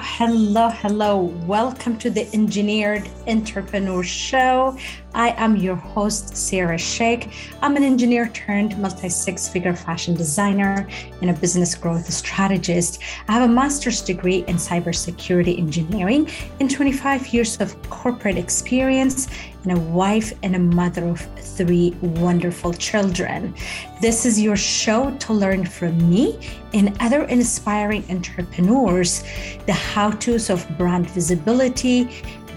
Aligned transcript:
Hello, 0.00 0.70
hello. 0.70 1.18
Welcome 1.46 1.98
to 1.98 2.08
the 2.08 2.26
Engineered 2.32 3.10
Entrepreneur 3.26 4.02
Show. 4.02 4.78
I 5.14 5.34
am 5.36 5.56
your 5.56 5.76
host, 5.76 6.34
Sarah 6.34 6.78
Sheikh. 6.78 7.28
I'm 7.60 7.76
an 7.76 7.82
engineer 7.82 8.28
turned 8.28 8.78
multi 8.78 9.10
six 9.10 9.50
figure 9.50 9.76
fashion 9.76 10.14
designer 10.14 10.88
and 11.20 11.28
a 11.28 11.34
business 11.34 11.74
growth 11.74 12.10
strategist. 12.10 13.02
I 13.28 13.32
have 13.32 13.50
a 13.50 13.52
master's 13.52 14.00
degree 14.00 14.44
in 14.48 14.56
cybersecurity 14.56 15.58
engineering 15.58 16.30
and 16.60 16.70
25 16.70 17.28
years 17.28 17.60
of 17.60 17.76
corporate 17.90 18.38
experience 18.38 19.28
and 19.62 19.72
a 19.72 19.80
wife 19.80 20.32
and 20.42 20.56
a 20.56 20.58
mother 20.58 21.04
of 21.08 21.20
three 21.38 21.96
wonderful 22.00 22.72
children. 22.72 23.54
This 24.00 24.26
is 24.26 24.40
your 24.40 24.56
show 24.56 25.16
to 25.18 25.32
learn 25.32 25.64
from 25.64 26.08
me 26.08 26.38
and 26.72 26.96
other 27.00 27.24
inspiring 27.24 28.04
entrepreneurs 28.10 29.22
the 29.66 29.72
how 29.72 30.10
to's 30.10 30.50
of 30.50 30.66
brand 30.76 31.08
visibility, 31.10 32.08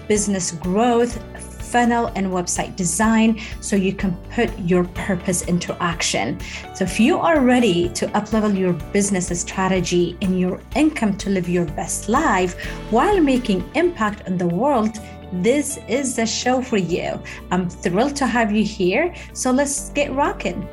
business 0.08 0.52
growth, 0.52 1.22
funnel 1.66 2.10
and 2.14 2.28
website 2.28 2.76
design 2.76 3.40
so 3.60 3.76
you 3.76 3.92
can 3.92 4.16
put 4.30 4.56
your 4.60 4.84
purpose 4.94 5.42
into 5.42 5.76
action. 5.82 6.38
So 6.74 6.84
if 6.84 7.00
you 7.00 7.18
are 7.18 7.40
ready 7.40 7.88
to 7.90 8.06
uplevel 8.08 8.56
your 8.56 8.72
business 8.92 9.28
strategy 9.40 10.16
and 10.22 10.38
your 10.38 10.60
income 10.74 11.16
to 11.18 11.30
live 11.30 11.48
your 11.48 11.66
best 11.66 12.08
life 12.08 12.54
while 12.90 13.20
making 13.20 13.68
impact 13.74 14.26
on 14.26 14.38
the 14.38 14.46
world, 14.46 14.98
this 15.42 15.78
is 15.88 16.16
the 16.16 16.26
show 16.26 16.62
for 16.62 16.76
you. 16.76 17.20
I'm 17.50 17.68
thrilled 17.68 18.16
to 18.16 18.26
have 18.26 18.52
you 18.52 18.64
here. 18.64 19.14
So 19.32 19.50
let's 19.50 19.90
get 19.90 20.12
rocking. 20.12 20.66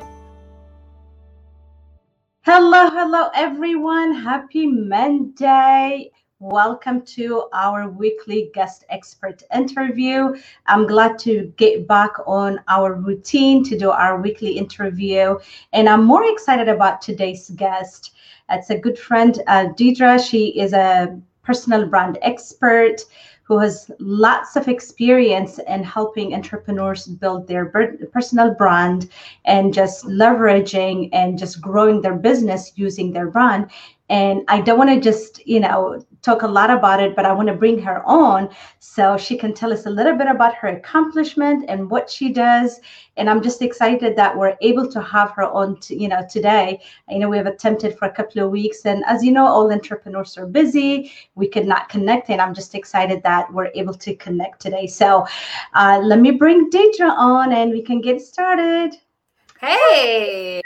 Hello, 2.42 2.90
hello, 2.90 3.30
everyone. 3.34 4.14
Happy 4.14 4.66
Monday. 4.66 6.10
Welcome 6.40 7.00
to 7.16 7.48
our 7.54 7.88
weekly 7.88 8.50
guest 8.52 8.84
expert 8.90 9.42
interview. 9.54 10.34
I'm 10.66 10.86
glad 10.86 11.18
to 11.20 11.52
get 11.56 11.88
back 11.88 12.10
on 12.26 12.60
our 12.68 12.94
routine 12.94 13.64
to 13.64 13.78
do 13.78 13.90
our 13.90 14.20
weekly 14.20 14.58
interview. 14.58 15.38
And 15.72 15.88
I'm 15.88 16.04
more 16.04 16.24
excited 16.30 16.68
about 16.68 17.00
today's 17.00 17.48
guest. 17.50 18.10
It's 18.50 18.68
a 18.68 18.78
good 18.78 18.98
friend, 18.98 19.40
uh, 19.46 19.68
Deidre. 19.68 20.22
She 20.22 20.48
is 20.48 20.74
a 20.74 21.18
personal 21.44 21.86
brand 21.86 22.18
expert 22.20 22.96
who 23.44 23.58
has 23.58 23.90
lots 24.00 24.56
of 24.56 24.68
experience 24.68 25.58
in 25.68 25.82
helping 25.82 26.34
entrepreneurs 26.34 27.06
build 27.06 27.46
their 27.46 27.66
personal 28.12 28.54
brand 28.54 29.10
and 29.44 29.72
just 29.72 30.04
leveraging 30.06 31.10
and 31.12 31.38
just 31.38 31.60
growing 31.60 32.00
their 32.00 32.16
business 32.16 32.72
using 32.76 33.12
their 33.12 33.30
brand. 33.30 33.70
And 34.10 34.42
i 34.48 34.60
don't 34.60 34.78
want 34.78 34.90
to 34.90 35.00
just 35.00 35.46
you 35.46 35.60
know 35.60 36.04
talk 36.24 36.42
a 36.42 36.46
lot 36.46 36.70
about 36.70 37.02
it 37.02 37.14
but 37.14 37.26
i 37.26 37.32
want 37.32 37.48
to 37.48 37.54
bring 37.54 37.78
her 37.78 38.02
on 38.06 38.48
so 38.78 39.16
she 39.16 39.36
can 39.36 39.52
tell 39.52 39.72
us 39.72 39.86
a 39.86 39.90
little 39.90 40.16
bit 40.16 40.28
about 40.28 40.54
her 40.54 40.68
accomplishment 40.68 41.64
and 41.68 41.90
what 41.90 42.08
she 42.08 42.32
does. 42.32 42.80
And 43.16 43.28
i'm 43.28 43.42
just 43.42 43.60
excited 43.60 44.14
that 44.16 44.36
we're 44.36 44.56
able 44.60 44.88
to 44.90 45.00
have 45.02 45.30
her 45.32 45.44
on 45.44 45.78
to, 45.80 45.94
you 46.00 46.08
know 46.08 46.22
today. 46.30 46.80
You 47.08 47.18
know 47.18 47.28
we 47.28 47.36
have 47.36 47.46
attempted 47.46 47.98
for 47.98 48.06
a 48.06 48.12
couple 48.12 48.44
of 48.44 48.50
weeks 48.50 48.86
and 48.86 49.04
as 49.06 49.24
you 49.24 49.32
know 49.32 49.46
all 49.46 49.72
entrepreneurs 49.72 50.38
are 50.38 50.46
busy. 50.46 51.12
We 51.34 51.48
could 51.48 51.66
not 51.66 51.88
connect 51.88 52.30
and 52.30 52.40
i'm 52.40 52.54
just 52.54 52.74
excited 52.74 53.22
that 53.22 53.52
we're 53.52 53.72
able 53.74 53.94
to 53.94 54.14
connect 54.16 54.60
today. 54.60 54.86
So 54.86 55.26
uh, 55.74 56.00
let 56.02 56.20
me 56.20 56.30
bring 56.30 56.70
deidre 56.70 57.10
on 57.10 57.52
and 57.52 57.72
we 57.72 57.82
can 57.82 58.00
get 58.00 58.20
started. 58.20 58.96
Hey 59.60 60.62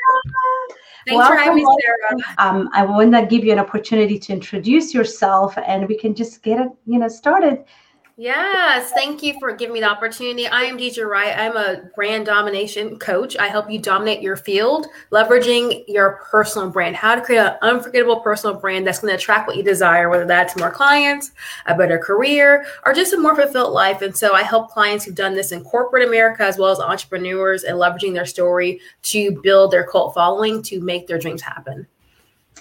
Thanks 1.08 1.20
Welcome, 1.20 1.38
for 1.38 1.42
having 1.42 1.64
me, 1.64 1.78
Sarah. 1.80 2.34
Um, 2.36 2.68
I 2.74 2.84
want 2.84 3.12
to 3.12 3.24
give 3.24 3.42
you 3.42 3.52
an 3.52 3.58
opportunity 3.58 4.18
to 4.18 4.32
introduce 4.32 4.92
yourself, 4.92 5.56
and 5.56 5.88
we 5.88 5.96
can 5.96 6.14
just 6.14 6.42
get 6.42 6.60
it, 6.60 6.68
you 6.86 6.98
know, 6.98 7.08
started. 7.08 7.64
Yes, 8.20 8.90
thank 8.90 9.22
you 9.22 9.38
for 9.38 9.54
giving 9.54 9.74
me 9.74 9.78
the 9.78 9.88
opportunity. 9.88 10.48
I 10.48 10.62
am 10.62 10.76
DJ 10.76 11.08
Wright. 11.08 11.38
I'm 11.38 11.56
a 11.56 11.88
brand 11.94 12.26
domination 12.26 12.98
coach. 12.98 13.36
I 13.36 13.46
help 13.46 13.70
you 13.70 13.78
dominate 13.78 14.22
your 14.22 14.34
field, 14.34 14.88
leveraging 15.12 15.84
your 15.86 16.20
personal 16.28 16.68
brand. 16.68 16.96
How 16.96 17.14
to 17.14 17.20
create 17.20 17.38
an 17.38 17.56
unforgettable 17.62 18.18
personal 18.18 18.56
brand 18.56 18.84
that's 18.84 18.98
going 18.98 19.12
to 19.12 19.14
attract 19.14 19.46
what 19.46 19.56
you 19.56 19.62
desire, 19.62 20.10
whether 20.10 20.24
that's 20.24 20.56
more 20.56 20.72
clients, 20.72 21.30
a 21.66 21.76
better 21.76 21.96
career, 21.96 22.66
or 22.84 22.92
just 22.92 23.12
a 23.12 23.18
more 23.20 23.36
fulfilled 23.36 23.72
life. 23.72 24.02
And 24.02 24.16
so 24.16 24.34
I 24.34 24.42
help 24.42 24.70
clients 24.72 25.04
who've 25.04 25.14
done 25.14 25.34
this 25.34 25.52
in 25.52 25.62
corporate 25.62 26.04
America 26.04 26.42
as 26.42 26.58
well 26.58 26.72
as 26.72 26.80
entrepreneurs 26.80 27.62
and 27.62 27.76
leveraging 27.76 28.14
their 28.14 28.26
story 28.26 28.80
to 29.02 29.40
build 29.44 29.70
their 29.70 29.86
cult 29.86 30.12
following 30.12 30.60
to 30.62 30.80
make 30.80 31.06
their 31.06 31.20
dreams 31.20 31.40
happen. 31.40 31.86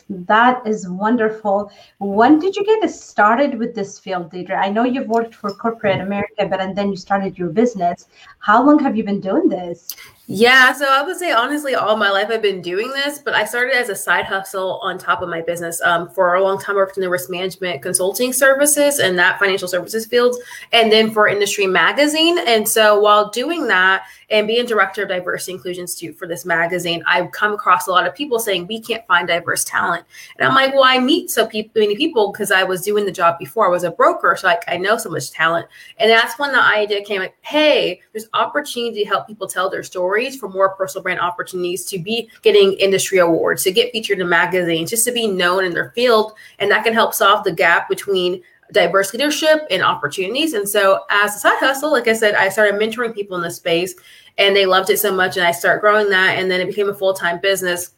That 0.10 0.66
is 0.66 0.88
wonderful. 0.88 1.70
When 2.00 2.40
did 2.40 2.56
you 2.56 2.64
get 2.64 2.90
started 2.90 3.60
with 3.60 3.76
this 3.76 4.00
field, 4.00 4.32
Deidre? 4.32 4.58
I 4.58 4.70
know 4.70 4.86
you've 4.86 5.10
worked 5.10 5.36
for 5.36 5.54
corporate 5.54 6.00
mm. 6.00 6.04
America, 6.04 6.48
but 6.50 6.62
and 6.62 6.76
then 6.76 6.90
you 6.90 6.96
started 6.96 7.38
your 7.38 7.50
business. 7.50 8.08
How 8.40 8.66
long 8.66 8.80
have 8.80 8.96
you 8.96 9.04
been 9.04 9.20
doing 9.20 9.50
this? 9.50 9.96
Yeah, 10.30 10.74
so 10.74 10.86
I 10.86 11.04
would 11.04 11.16
say 11.16 11.32
honestly, 11.32 11.74
all 11.74 11.96
my 11.96 12.10
life 12.10 12.28
I've 12.30 12.42
been 12.42 12.62
doing 12.62 12.92
this, 12.92 13.18
but 13.18 13.34
I 13.34 13.46
started 13.46 13.78
as 13.78 13.88
a 13.88 13.96
side 13.96 14.26
hustle 14.26 14.78
on 14.84 14.98
top 14.98 15.22
of 15.22 15.30
my 15.30 15.40
business. 15.40 15.82
Um, 15.82 16.10
for 16.10 16.36
a 16.36 16.44
long 16.44 16.60
time, 16.60 16.76
I 16.76 16.80
worked 16.80 16.98
in 16.98 17.02
the 17.02 17.10
risk 17.10 17.30
management 17.30 17.82
consulting 17.82 18.34
services 18.34 19.00
and 19.00 19.18
that 19.18 19.40
financial 19.40 19.70
services 19.70 20.06
field, 20.06 20.36
and 20.74 20.92
then 20.92 21.12
for 21.12 21.30
Industry 21.30 21.66
Magazine. 21.66 22.40
And 22.46 22.68
so 22.68 23.00
while 23.00 23.30
doing 23.30 23.68
that 23.68 24.04
and 24.30 24.48
being 24.48 24.66
director 24.66 25.04
of 25.04 25.08
diversity 25.08 25.54
inclusion 25.54 25.84
institute 25.84 26.18
for 26.18 26.28
this 26.28 26.44
magazine, 26.44 27.02
I've 27.08 27.32
come 27.32 27.54
across 27.54 27.88
a 27.88 27.92
lot 27.92 28.06
of 28.06 28.14
people 28.14 28.38
saying 28.38 28.68
we 28.68 28.82
can't 28.82 29.08
find 29.08 29.30
diverse 29.30 29.64
talent, 29.64 30.06
and 30.38 30.46
I'm 30.46 30.54
like, 30.54 30.74
well, 30.74 30.84
I 30.84 31.00
meet 31.00 31.30
so 31.30 31.48
pe- 31.48 31.70
many 31.74 31.96
people 31.96 32.34
because 32.34 32.52
I 32.52 32.64
was 32.64 32.82
doing 32.82 33.06
the 33.06 33.14
job 33.14 33.40
before. 33.40 33.68
I 33.68 33.70
was 33.70 33.86
a 33.86 33.92
broker, 33.92 34.36
so 34.38 34.48
like 34.48 34.64
I 34.68 34.76
know 34.76 34.98
so 34.98 35.10
much 35.10 35.32
talent, 35.32 35.68
and 36.00 36.12
that's 36.12 36.38
when 36.38 36.52
the 36.52 36.62
idea 36.62 37.02
came 37.06 37.22
like, 37.22 37.38
hey, 37.40 38.02
there's 38.12 38.28
opportunity 38.34 39.06
to 39.06 39.10
help 39.10 39.26
people 39.26 39.48
tell 39.48 39.70
their 39.70 39.84
story 39.84 40.17
stories 40.18 40.40
for 40.40 40.50
more 40.50 40.70
personal 40.70 41.04
brand 41.04 41.20
opportunities 41.20 41.86
to 41.86 42.00
be 42.00 42.30
getting 42.42 42.74
industry 42.74 43.20
awards, 43.20 43.64
to 43.64 43.72
get 43.72 43.92
featured 43.92 44.20
in 44.20 44.30
magazines, 44.30 44.90
just 44.90 45.06
to 45.06 45.12
be 45.12 45.28
known 45.28 45.64
in 45.64 45.74
their 45.74 45.92
field. 45.92 46.34
And 46.60 46.72
that 46.72 46.84
can 46.84 46.94
help 46.94 47.14
solve 47.14 47.44
the 47.44 47.52
gap 47.52 47.88
between 47.90 48.42
diverse 48.72 49.14
leadership 49.14 49.66
and 49.70 49.82
opportunities. 49.82 50.54
And 50.54 50.68
so, 50.68 51.02
as 51.10 51.36
a 51.36 51.40
side 51.40 51.60
hustle, 51.60 51.92
like 51.92 52.08
I 52.08 52.14
said, 52.14 52.36
I 52.36 52.50
started 52.50 52.80
mentoring 52.80 53.14
people 53.14 53.38
in 53.38 53.44
the 53.44 53.52
space 53.52 53.94
and 54.38 54.56
they 54.56 54.66
loved 54.66 54.90
it 54.90 54.98
so 54.98 55.14
much. 55.14 55.38
And 55.38 55.46
I 55.46 55.52
started 55.52 55.82
growing 55.82 56.10
that. 56.10 56.38
And 56.38 56.50
then 56.50 56.60
it 56.62 56.68
became 56.68 56.90
a 56.90 56.94
full 56.94 57.14
time 57.14 57.40
business 57.40 57.92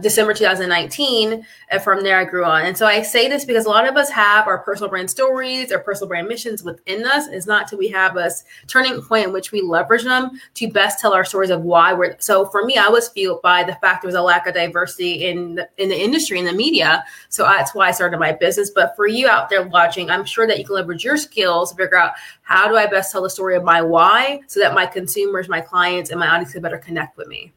December 0.00 0.34
2019. 0.34 1.46
And 1.68 1.82
from 1.82 2.02
there, 2.02 2.18
I 2.18 2.24
grew 2.24 2.44
on. 2.44 2.64
And 2.64 2.76
so 2.76 2.84
I 2.84 3.02
say 3.02 3.28
this 3.28 3.44
because 3.44 3.64
a 3.64 3.68
lot 3.68 3.86
of 3.88 3.96
us 3.96 4.10
have 4.10 4.48
our 4.48 4.58
personal 4.58 4.90
brand 4.90 5.08
stories 5.08 5.70
or 5.70 5.78
personal 5.78 6.08
brand 6.08 6.26
missions 6.26 6.64
within 6.64 7.06
us. 7.06 7.28
It's 7.28 7.46
not 7.46 7.68
till 7.68 7.78
we 7.78 7.88
have 7.88 8.16
us 8.16 8.42
turning 8.66 9.00
point 9.02 9.26
in 9.26 9.32
which 9.32 9.52
we 9.52 9.60
leverage 9.60 10.02
them 10.02 10.32
to 10.54 10.68
best 10.68 10.98
tell 10.98 11.14
our 11.14 11.24
stories 11.24 11.50
of 11.50 11.62
why 11.62 11.92
we're. 11.92 12.16
So 12.18 12.46
for 12.46 12.64
me, 12.64 12.76
I 12.76 12.88
was 12.88 13.08
fueled 13.08 13.40
by 13.42 13.62
the 13.62 13.74
fact 13.76 14.02
there 14.02 14.08
was 14.08 14.16
a 14.16 14.22
lack 14.22 14.48
of 14.48 14.54
diversity 14.54 15.26
in 15.26 15.54
the, 15.54 15.68
in 15.78 15.88
the 15.88 16.00
industry, 16.00 16.40
in 16.40 16.44
the 16.44 16.52
media. 16.52 17.04
So 17.28 17.44
that's 17.44 17.72
why 17.72 17.88
I 17.88 17.92
started 17.92 18.18
my 18.18 18.32
business. 18.32 18.70
But 18.70 18.96
for 18.96 19.06
you 19.06 19.28
out 19.28 19.48
there 19.48 19.66
watching, 19.66 20.10
I'm 20.10 20.24
sure 20.24 20.46
that 20.48 20.58
you 20.58 20.64
can 20.64 20.74
leverage 20.74 21.04
your 21.04 21.16
skills 21.16 21.70
to 21.70 21.76
figure 21.76 21.98
out 21.98 22.14
how 22.42 22.66
do 22.66 22.76
I 22.76 22.86
best 22.86 23.12
tell 23.12 23.22
the 23.22 23.30
story 23.30 23.54
of 23.54 23.62
my 23.62 23.80
why 23.80 24.40
so 24.48 24.58
that 24.58 24.74
my 24.74 24.86
consumers, 24.86 25.48
my 25.48 25.60
clients, 25.60 26.10
and 26.10 26.18
my 26.18 26.26
audience 26.26 26.52
can 26.52 26.62
better 26.62 26.78
connect 26.78 27.16
with 27.16 27.28
me 27.28 27.52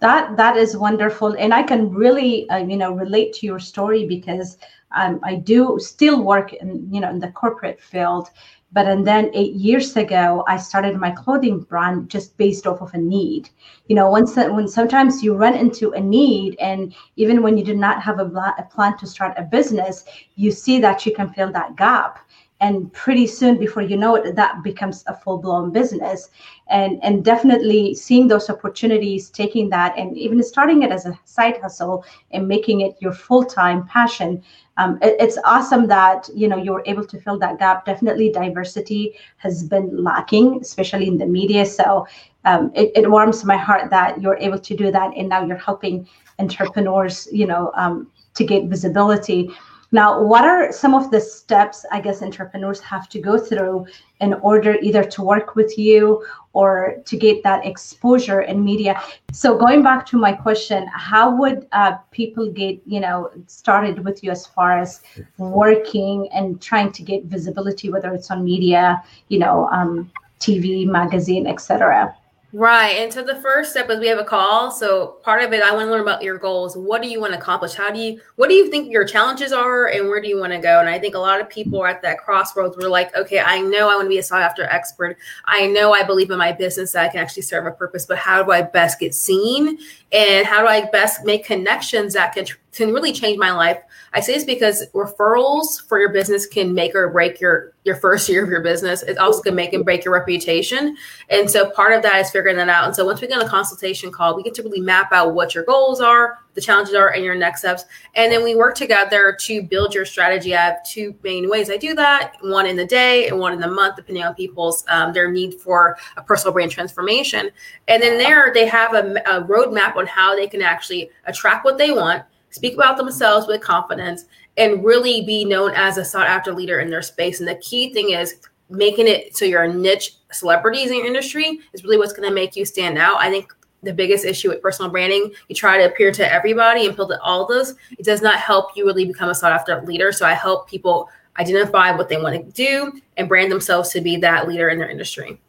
that 0.00 0.36
that 0.36 0.56
is 0.56 0.76
wonderful. 0.76 1.34
And 1.38 1.52
i 1.52 1.62
can 1.62 1.90
really 1.90 2.48
uh, 2.50 2.58
you 2.58 2.76
know 2.76 2.92
relate 2.92 3.32
to 3.34 3.46
your 3.46 3.58
story 3.58 4.06
because 4.06 4.58
um, 4.94 5.20
i 5.24 5.34
do 5.34 5.78
still 5.80 6.22
work 6.22 6.52
in 6.52 6.88
you 6.92 7.00
know 7.00 7.10
in 7.10 7.18
the 7.18 7.32
corporate 7.32 7.80
field. 7.80 8.28
But 8.70 8.86
and 8.86 9.06
then 9.06 9.30
eight 9.32 9.54
years 9.54 9.96
ago 9.96 10.44
i 10.46 10.56
started 10.56 10.96
my 10.96 11.10
clothing 11.10 11.60
brand 11.60 12.10
just 12.10 12.36
based 12.36 12.66
off 12.66 12.82
of 12.82 12.92
a 12.94 12.98
need. 12.98 13.50
You 13.88 13.96
know 13.96 14.10
once 14.10 14.36
when 14.36 14.68
sometimes 14.68 15.22
you 15.22 15.34
run 15.34 15.54
into 15.54 15.92
a 15.92 16.00
need 16.00 16.56
and 16.60 16.94
even 17.16 17.42
when 17.42 17.56
you 17.56 17.64
do 17.64 17.74
not 17.74 18.02
have 18.02 18.20
a, 18.20 18.26
a 18.58 18.68
plan 18.70 18.96
to 18.98 19.06
start 19.06 19.34
a 19.38 19.42
business 19.42 20.04
you 20.36 20.50
see 20.50 20.78
that 20.80 21.06
you 21.06 21.14
can 21.14 21.32
fill 21.32 21.50
that 21.52 21.76
gap 21.76 22.18
and 22.60 22.92
pretty 22.92 23.26
soon 23.26 23.56
before 23.56 23.82
you 23.82 23.96
know 23.96 24.16
it 24.16 24.34
that 24.34 24.62
becomes 24.62 25.04
a 25.06 25.14
full-blown 25.14 25.70
business. 25.72 26.30
And 26.68 26.98
and 27.02 27.24
definitely 27.24 27.94
seeing 27.94 28.28
those 28.28 28.50
opportunities 28.50 29.30
taking 29.30 29.70
that 29.70 29.96
and 29.96 30.16
even 30.18 30.42
starting 30.42 30.82
it 30.82 30.90
as 30.90 31.06
a 31.06 31.18
side 31.24 31.58
hustle 31.60 32.04
and 32.32 32.46
making 32.46 32.82
it 32.82 32.96
your 33.00 33.12
full-time 33.12 33.86
passion 33.86 34.42
um, 34.78 34.96
it, 35.02 35.16
it's 35.18 35.38
awesome 35.44 35.86
that 35.88 36.30
you 36.34 36.48
know 36.48 36.56
you 36.56 36.72
were 36.72 36.84
able 36.86 37.04
to 37.04 37.20
fill 37.20 37.38
that 37.40 37.58
gap. 37.58 37.84
Definitely 37.84 38.30
diversity 38.30 39.14
has 39.36 39.64
been 39.64 40.02
lacking 40.02 40.60
especially 40.62 41.08
in 41.08 41.18
the 41.18 41.26
media. 41.26 41.66
So 41.66 42.06
um, 42.44 42.70
it, 42.74 42.92
it, 42.94 43.10
warms 43.10 43.44
my 43.44 43.56
heart 43.56 43.90
that 43.90 44.22
you're 44.22 44.38
able 44.38 44.58
to 44.60 44.76
do 44.76 44.90
that 44.92 45.10
and 45.16 45.28
now 45.28 45.44
you're 45.44 45.58
helping 45.58 46.08
entrepreneurs 46.38 47.28
you 47.32 47.46
know 47.46 47.72
um, 47.74 48.10
to 48.34 48.44
get 48.44 48.64
visibility 48.66 49.50
Now, 49.90 50.22
what 50.22 50.44
are 50.44 50.70
some 50.70 50.94
of 50.94 51.10
the 51.10 51.20
steps 51.20 51.86
I 51.90 52.00
guess 52.00 52.22
entrepreneurs 52.22 52.80
have 52.80 53.08
to 53.08 53.18
go 53.18 53.38
through 53.38 53.86
in 54.20 54.34
order 54.34 54.76
either 54.82 55.02
to 55.02 55.22
work 55.22 55.54
with 55.54 55.78
you 55.78 56.26
or 56.52 56.96
to 57.06 57.16
get 57.16 57.42
that 57.44 57.64
exposure 57.64 58.42
in 58.42 58.62
media? 58.62 59.00
So, 59.32 59.56
going 59.56 59.82
back 59.82 60.04
to 60.06 60.18
my 60.18 60.32
question, 60.32 60.86
how 60.88 61.34
would 61.36 61.66
uh, 61.72 61.92
people 62.10 62.50
get 62.50 62.80
you 62.84 63.00
know 63.00 63.30
started 63.46 64.04
with 64.04 64.22
you 64.22 64.30
as 64.30 64.46
far 64.46 64.78
as 64.78 65.00
working 65.38 66.28
and 66.32 66.60
trying 66.60 66.92
to 66.92 67.02
get 67.02 67.24
visibility, 67.24 67.88
whether 67.90 68.12
it's 68.12 68.30
on 68.30 68.44
media, 68.44 69.02
you 69.28 69.38
know, 69.38 69.68
um, 69.72 70.10
TV, 70.38 70.86
magazine, 70.86 71.46
etc. 71.46 72.14
Right. 72.54 72.96
And 72.96 73.12
so 73.12 73.22
the 73.22 73.36
first 73.42 73.72
step 73.72 73.90
is 73.90 74.00
we 74.00 74.06
have 74.06 74.18
a 74.18 74.24
call. 74.24 74.70
So 74.70 75.18
part 75.22 75.42
of 75.42 75.52
it, 75.52 75.62
I 75.62 75.70
want 75.72 75.88
to 75.88 75.90
learn 75.90 76.00
about 76.00 76.22
your 76.22 76.38
goals. 76.38 76.78
What 76.78 77.02
do 77.02 77.08
you 77.08 77.20
want 77.20 77.34
to 77.34 77.38
accomplish? 77.38 77.74
How 77.74 77.90
do 77.90 78.00
you, 78.00 78.22
what 78.36 78.48
do 78.48 78.54
you 78.54 78.70
think 78.70 78.90
your 78.90 79.04
challenges 79.04 79.52
are 79.52 79.88
and 79.88 80.08
where 80.08 80.18
do 80.22 80.28
you 80.28 80.40
want 80.40 80.54
to 80.54 80.58
go? 80.58 80.80
And 80.80 80.88
I 80.88 80.98
think 80.98 81.14
a 81.14 81.18
lot 81.18 81.42
of 81.42 81.50
people 81.50 81.78
are 81.82 81.88
at 81.88 82.00
that 82.00 82.16
crossroads. 82.16 82.74
We're 82.78 82.88
like, 82.88 83.14
okay, 83.14 83.40
I 83.40 83.60
know 83.60 83.90
I 83.90 83.96
want 83.96 84.06
to 84.06 84.08
be 84.08 84.16
a 84.16 84.22
sought 84.22 84.40
after 84.40 84.62
expert. 84.64 85.18
I 85.44 85.66
know 85.66 85.92
I 85.92 86.04
believe 86.04 86.30
in 86.30 86.38
my 86.38 86.52
business 86.52 86.92
that 86.92 87.04
I 87.04 87.08
can 87.10 87.20
actually 87.20 87.42
serve 87.42 87.66
a 87.66 87.70
purpose, 87.70 88.06
but 88.06 88.16
how 88.16 88.42
do 88.42 88.50
I 88.50 88.62
best 88.62 88.98
get 88.98 89.14
seen? 89.14 89.78
And 90.10 90.46
how 90.46 90.62
do 90.62 90.68
I 90.68 90.88
best 90.90 91.26
make 91.26 91.44
connections 91.44 92.14
that 92.14 92.32
can, 92.32 92.46
can 92.78 92.94
really 92.94 93.12
change 93.12 93.38
my 93.38 93.50
life? 93.50 93.78
I 94.14 94.20
say 94.20 94.34
this 94.34 94.44
because 94.44 94.86
referrals 94.94 95.86
for 95.86 95.98
your 95.98 96.08
business 96.10 96.46
can 96.46 96.72
make 96.72 96.94
or 96.94 97.10
break 97.10 97.40
your 97.40 97.74
your 97.84 97.96
first 97.96 98.28
year 98.28 98.44
of 98.44 98.50
your 98.50 98.60
business. 98.60 99.02
It 99.02 99.18
also 99.18 99.42
can 99.42 99.54
make 99.54 99.72
and 99.72 99.84
break 99.84 100.04
your 100.04 100.14
reputation. 100.14 100.96
And 101.28 101.50
so 101.50 101.70
part 101.70 101.92
of 101.92 102.02
that 102.02 102.16
is 102.16 102.30
figuring 102.30 102.56
that 102.58 102.68
out. 102.68 102.84
And 102.84 102.94
so 102.94 103.04
once 103.04 103.20
we 103.20 103.28
get 103.28 103.38
on 103.38 103.46
a 103.46 103.48
consultation 103.48 104.10
call, 104.10 104.36
we 104.36 104.42
get 104.42 104.54
to 104.54 104.62
really 104.62 104.80
map 104.80 105.12
out 105.12 105.34
what 105.34 105.54
your 105.54 105.64
goals 105.64 106.00
are, 106.00 106.38
the 106.54 106.60
challenges 106.60 106.94
are, 106.94 107.08
and 107.08 107.24
your 107.24 107.34
next 107.34 107.60
steps. 107.60 107.84
And 108.14 108.30
then 108.30 108.44
we 108.44 108.54
work 108.54 108.74
together 108.74 109.36
to 109.40 109.62
build 109.62 109.94
your 109.94 110.04
strategy. 110.04 110.54
I 110.54 110.60
have 110.62 110.84
two 110.84 111.14
main 111.22 111.48
ways 111.48 111.70
I 111.70 111.76
do 111.76 111.94
that: 111.94 112.36
one 112.40 112.66
in 112.66 112.76
the 112.76 112.86
day 112.86 113.28
and 113.28 113.38
one 113.38 113.52
in 113.52 113.60
the 113.60 113.68
month, 113.70 113.96
depending 113.96 114.22
on 114.22 114.34
people's 114.34 114.84
um, 114.88 115.12
their 115.12 115.30
need 115.30 115.54
for 115.54 115.96
a 116.16 116.22
personal 116.22 116.52
brand 116.52 116.70
transformation. 116.70 117.50
And 117.88 118.02
then 118.02 118.18
there 118.18 118.52
they 118.54 118.66
have 118.66 118.94
a, 118.94 119.14
a 119.26 119.42
roadmap 119.42 119.96
on 119.96 120.06
how 120.06 120.36
they 120.36 120.46
can 120.46 120.62
actually 120.62 121.10
attract 121.26 121.64
what 121.64 121.78
they 121.78 121.90
want 121.90 122.24
speak 122.50 122.74
about 122.74 122.96
themselves 122.96 123.46
with 123.46 123.60
confidence, 123.60 124.24
and 124.56 124.84
really 124.84 125.22
be 125.24 125.44
known 125.44 125.72
as 125.74 125.98
a 125.98 126.04
sought 126.04 126.26
after 126.26 126.52
leader 126.52 126.80
in 126.80 126.90
their 126.90 127.02
space. 127.02 127.40
And 127.40 127.48
the 127.48 127.56
key 127.56 127.92
thing 127.92 128.10
is 128.10 128.36
making 128.70 129.06
it 129.06 129.36
so 129.36 129.44
you're 129.44 129.62
a 129.62 129.72
niche 129.72 130.16
celebrities 130.32 130.90
in 130.90 130.98
your 130.98 131.06
industry 131.06 131.60
is 131.72 131.84
really 131.84 131.96
what's 131.96 132.12
going 132.12 132.28
to 132.28 132.34
make 132.34 132.56
you 132.56 132.64
stand 132.64 132.98
out. 132.98 133.16
I 133.18 133.30
think 133.30 133.54
the 133.82 133.92
biggest 133.92 134.24
issue 134.24 134.48
with 134.48 134.60
personal 134.60 134.90
branding, 134.90 135.32
you 135.48 135.54
try 135.54 135.78
to 135.78 135.84
appear 135.84 136.10
to 136.12 136.32
everybody 136.32 136.84
and 136.84 136.92
appeal 136.92 137.08
to 137.08 137.20
all 137.22 137.46
those. 137.46 137.76
It 137.96 138.04
does 138.04 138.20
not 138.20 138.38
help 138.38 138.76
you 138.76 138.84
really 138.84 139.04
become 139.04 139.30
a 139.30 139.34
sought 139.34 139.52
after 139.52 139.80
leader. 139.82 140.10
So 140.10 140.26
I 140.26 140.34
help 140.34 140.68
people 140.68 141.08
identify 141.38 141.92
what 141.92 142.08
they 142.08 142.16
want 142.16 142.34
to 142.34 142.52
do 142.52 143.00
and 143.16 143.28
brand 143.28 143.52
themselves 143.52 143.90
to 143.90 144.00
be 144.00 144.16
that 144.16 144.48
leader 144.48 144.68
in 144.68 144.78
their 144.78 144.90
industry. 144.90 145.40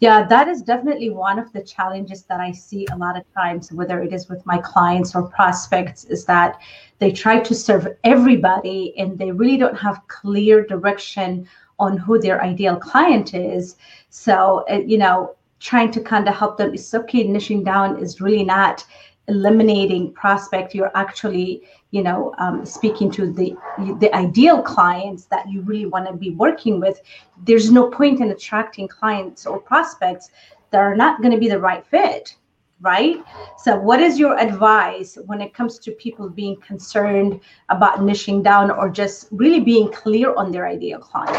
Yeah, 0.00 0.26
that 0.26 0.48
is 0.48 0.62
definitely 0.62 1.10
one 1.10 1.38
of 1.38 1.52
the 1.52 1.62
challenges 1.62 2.22
that 2.24 2.40
I 2.40 2.52
see 2.52 2.86
a 2.92 2.96
lot 2.96 3.16
of 3.16 3.24
times, 3.34 3.72
whether 3.72 4.02
it 4.02 4.12
is 4.12 4.28
with 4.28 4.44
my 4.46 4.58
clients 4.58 5.14
or 5.14 5.22
prospects, 5.22 6.04
is 6.04 6.24
that 6.26 6.60
they 6.98 7.12
try 7.12 7.40
to 7.40 7.54
serve 7.54 7.88
everybody 8.04 8.94
and 8.98 9.18
they 9.18 9.30
really 9.30 9.56
don't 9.56 9.78
have 9.78 10.06
clear 10.08 10.64
direction 10.64 11.48
on 11.78 11.96
who 11.96 12.18
their 12.18 12.42
ideal 12.42 12.76
client 12.76 13.34
is. 13.34 13.76
So, 14.10 14.64
uh, 14.70 14.80
you 14.86 14.98
know, 14.98 15.34
trying 15.60 15.90
to 15.92 16.00
kind 16.00 16.28
of 16.28 16.34
help 16.34 16.56
them, 16.56 16.74
it's 16.74 16.94
okay, 16.94 17.24
niching 17.24 17.64
down 17.64 17.98
is 17.98 18.20
really 18.20 18.44
not 18.44 18.84
eliminating 19.28 20.12
prospect. 20.12 20.74
You're 20.74 20.96
actually 20.96 21.62
you 21.90 22.02
know 22.02 22.34
um, 22.38 22.64
speaking 22.64 23.10
to 23.12 23.30
the 23.32 23.56
the 23.98 24.14
ideal 24.14 24.62
clients 24.62 25.24
that 25.26 25.48
you 25.48 25.62
really 25.62 25.86
want 25.86 26.06
to 26.06 26.12
be 26.12 26.30
working 26.30 26.80
with. 26.80 27.00
There's 27.44 27.70
no 27.70 27.88
point 27.90 28.20
in 28.20 28.30
attracting 28.30 28.88
clients 28.88 29.46
or 29.46 29.60
prospects 29.60 30.30
that 30.70 30.78
are 30.78 30.96
not 30.96 31.22
going 31.22 31.32
to 31.32 31.38
be 31.38 31.48
the 31.48 31.60
right 31.60 31.86
fit 31.86 32.36
right? 32.80 33.24
So 33.58 33.76
what 33.76 34.00
is 34.00 34.18
your 34.18 34.38
advice 34.38 35.18
when 35.26 35.40
it 35.40 35.52
comes 35.52 35.78
to 35.80 35.90
people 35.92 36.28
being 36.28 36.56
concerned 36.56 37.40
about 37.70 37.98
niching 37.98 38.42
down 38.42 38.70
or 38.70 38.88
just 38.88 39.26
really 39.32 39.60
being 39.60 39.90
clear 39.90 40.34
on 40.34 40.52
their 40.52 40.66
ideal 40.66 40.98
client? 41.00 41.36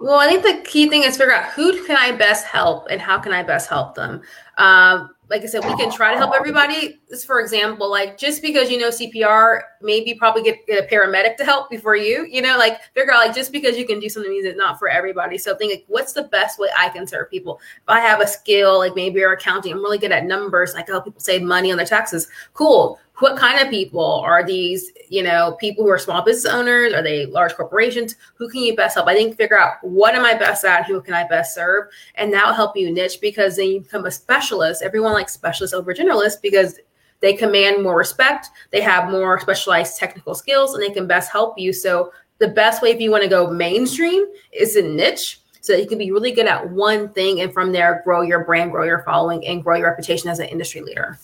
Well 0.00 0.18
i 0.18 0.26
think 0.26 0.42
the 0.42 0.68
key 0.68 0.88
thing 0.88 1.04
is 1.04 1.16
figure 1.16 1.32
out 1.32 1.52
who 1.52 1.86
can 1.86 1.96
i 1.96 2.10
best 2.10 2.44
help 2.44 2.88
and 2.90 3.00
how 3.00 3.20
can 3.20 3.32
i 3.32 3.40
best 3.44 3.68
help 3.68 3.94
them 3.94 4.20
um, 4.58 5.10
like 5.32 5.42
I 5.42 5.46
said, 5.46 5.64
we 5.64 5.74
can 5.76 5.90
try 5.90 6.12
to 6.12 6.18
help 6.18 6.34
everybody. 6.34 7.00
For 7.26 7.40
example, 7.40 7.90
like 7.90 8.18
just 8.18 8.42
because 8.42 8.70
you 8.70 8.78
know 8.78 8.88
CPR, 8.88 9.62
maybe 9.80 10.12
probably 10.14 10.42
get, 10.42 10.66
get, 10.66 10.84
a 10.84 10.86
paramedic 10.86 11.38
to 11.38 11.44
help 11.44 11.70
before 11.70 11.96
you. 11.96 12.26
You 12.30 12.42
know, 12.42 12.58
like 12.58 12.82
figure 12.92 13.12
out 13.12 13.26
like 13.26 13.34
just 13.34 13.50
because 13.50 13.78
you 13.78 13.86
can 13.86 13.98
do 13.98 14.10
something 14.10 14.30
means 14.30 14.44
it's 14.44 14.58
not 14.58 14.78
for 14.78 14.88
everybody. 14.88 15.38
So 15.38 15.56
think 15.56 15.72
like, 15.72 15.84
what's 15.88 16.12
the 16.12 16.24
best 16.24 16.58
way 16.58 16.68
I 16.78 16.90
can 16.90 17.06
serve 17.06 17.30
people? 17.30 17.60
If 17.76 17.88
I 17.88 18.00
have 18.00 18.20
a 18.20 18.26
skill, 18.26 18.78
like 18.78 18.94
maybe 18.94 19.20
you're 19.20 19.32
accounting, 19.32 19.72
I'm 19.72 19.78
really 19.78 19.98
good 19.98 20.12
at 20.12 20.26
numbers, 20.26 20.74
like 20.74 20.88
help 20.88 21.06
people 21.06 21.20
save 21.20 21.42
money 21.42 21.70
on 21.70 21.78
their 21.78 21.86
taxes. 21.86 22.28
Cool 22.52 22.98
what 23.22 23.36
kind 23.36 23.60
of 23.60 23.70
people 23.70 24.20
are 24.24 24.44
these 24.44 24.90
you 25.08 25.22
know 25.22 25.52
people 25.60 25.84
who 25.84 25.90
are 25.90 25.98
small 25.98 26.22
business 26.22 26.52
owners 26.52 26.92
are 26.92 27.02
they 27.02 27.26
large 27.26 27.54
corporations 27.54 28.16
who 28.34 28.48
can 28.48 28.62
you 28.62 28.74
best 28.74 28.94
help 28.94 29.06
i 29.06 29.14
think 29.14 29.36
figure 29.36 29.58
out 29.58 29.74
what 29.82 30.14
am 30.14 30.24
i 30.24 30.34
best 30.34 30.64
at 30.64 30.86
who 30.86 31.00
can 31.00 31.14
i 31.14 31.26
best 31.28 31.54
serve 31.54 31.88
and 32.16 32.32
that 32.32 32.46
will 32.46 32.54
help 32.54 32.76
you 32.76 32.90
niche 32.92 33.20
because 33.20 33.56
then 33.56 33.68
you 33.68 33.80
become 33.80 34.06
a 34.06 34.10
specialist 34.10 34.41
everyone 34.82 35.12
likes 35.12 35.32
specialists 35.32 35.74
over 35.74 35.94
generalists 35.94 36.40
because 36.40 36.78
they 37.20 37.32
command 37.34 37.82
more 37.82 37.96
respect 37.96 38.48
they 38.72 38.80
have 38.80 39.10
more 39.10 39.38
specialized 39.38 39.98
technical 39.98 40.34
skills 40.34 40.74
and 40.74 40.82
they 40.82 40.90
can 40.90 41.06
best 41.06 41.30
help 41.30 41.58
you. 41.58 41.72
So 41.72 42.12
the 42.38 42.48
best 42.48 42.82
way 42.82 42.90
if 42.90 43.00
you 43.00 43.10
want 43.10 43.22
to 43.22 43.28
go 43.28 43.50
mainstream 43.50 44.24
is 44.52 44.74
a 44.76 44.82
niche 44.82 45.40
so 45.60 45.74
you 45.74 45.86
can 45.86 45.98
be 45.98 46.10
really 46.10 46.32
good 46.32 46.46
at 46.46 46.70
one 46.70 47.08
thing 47.10 47.40
and 47.40 47.52
from 47.52 47.70
there 47.70 48.02
grow 48.04 48.22
your 48.22 48.44
brand 48.44 48.72
grow 48.72 48.84
your 48.84 49.04
following 49.04 49.46
and 49.46 49.62
grow 49.62 49.76
your 49.76 49.88
reputation 49.88 50.28
as 50.28 50.40
an 50.40 50.46
industry 50.46 50.80
leader 50.80 51.18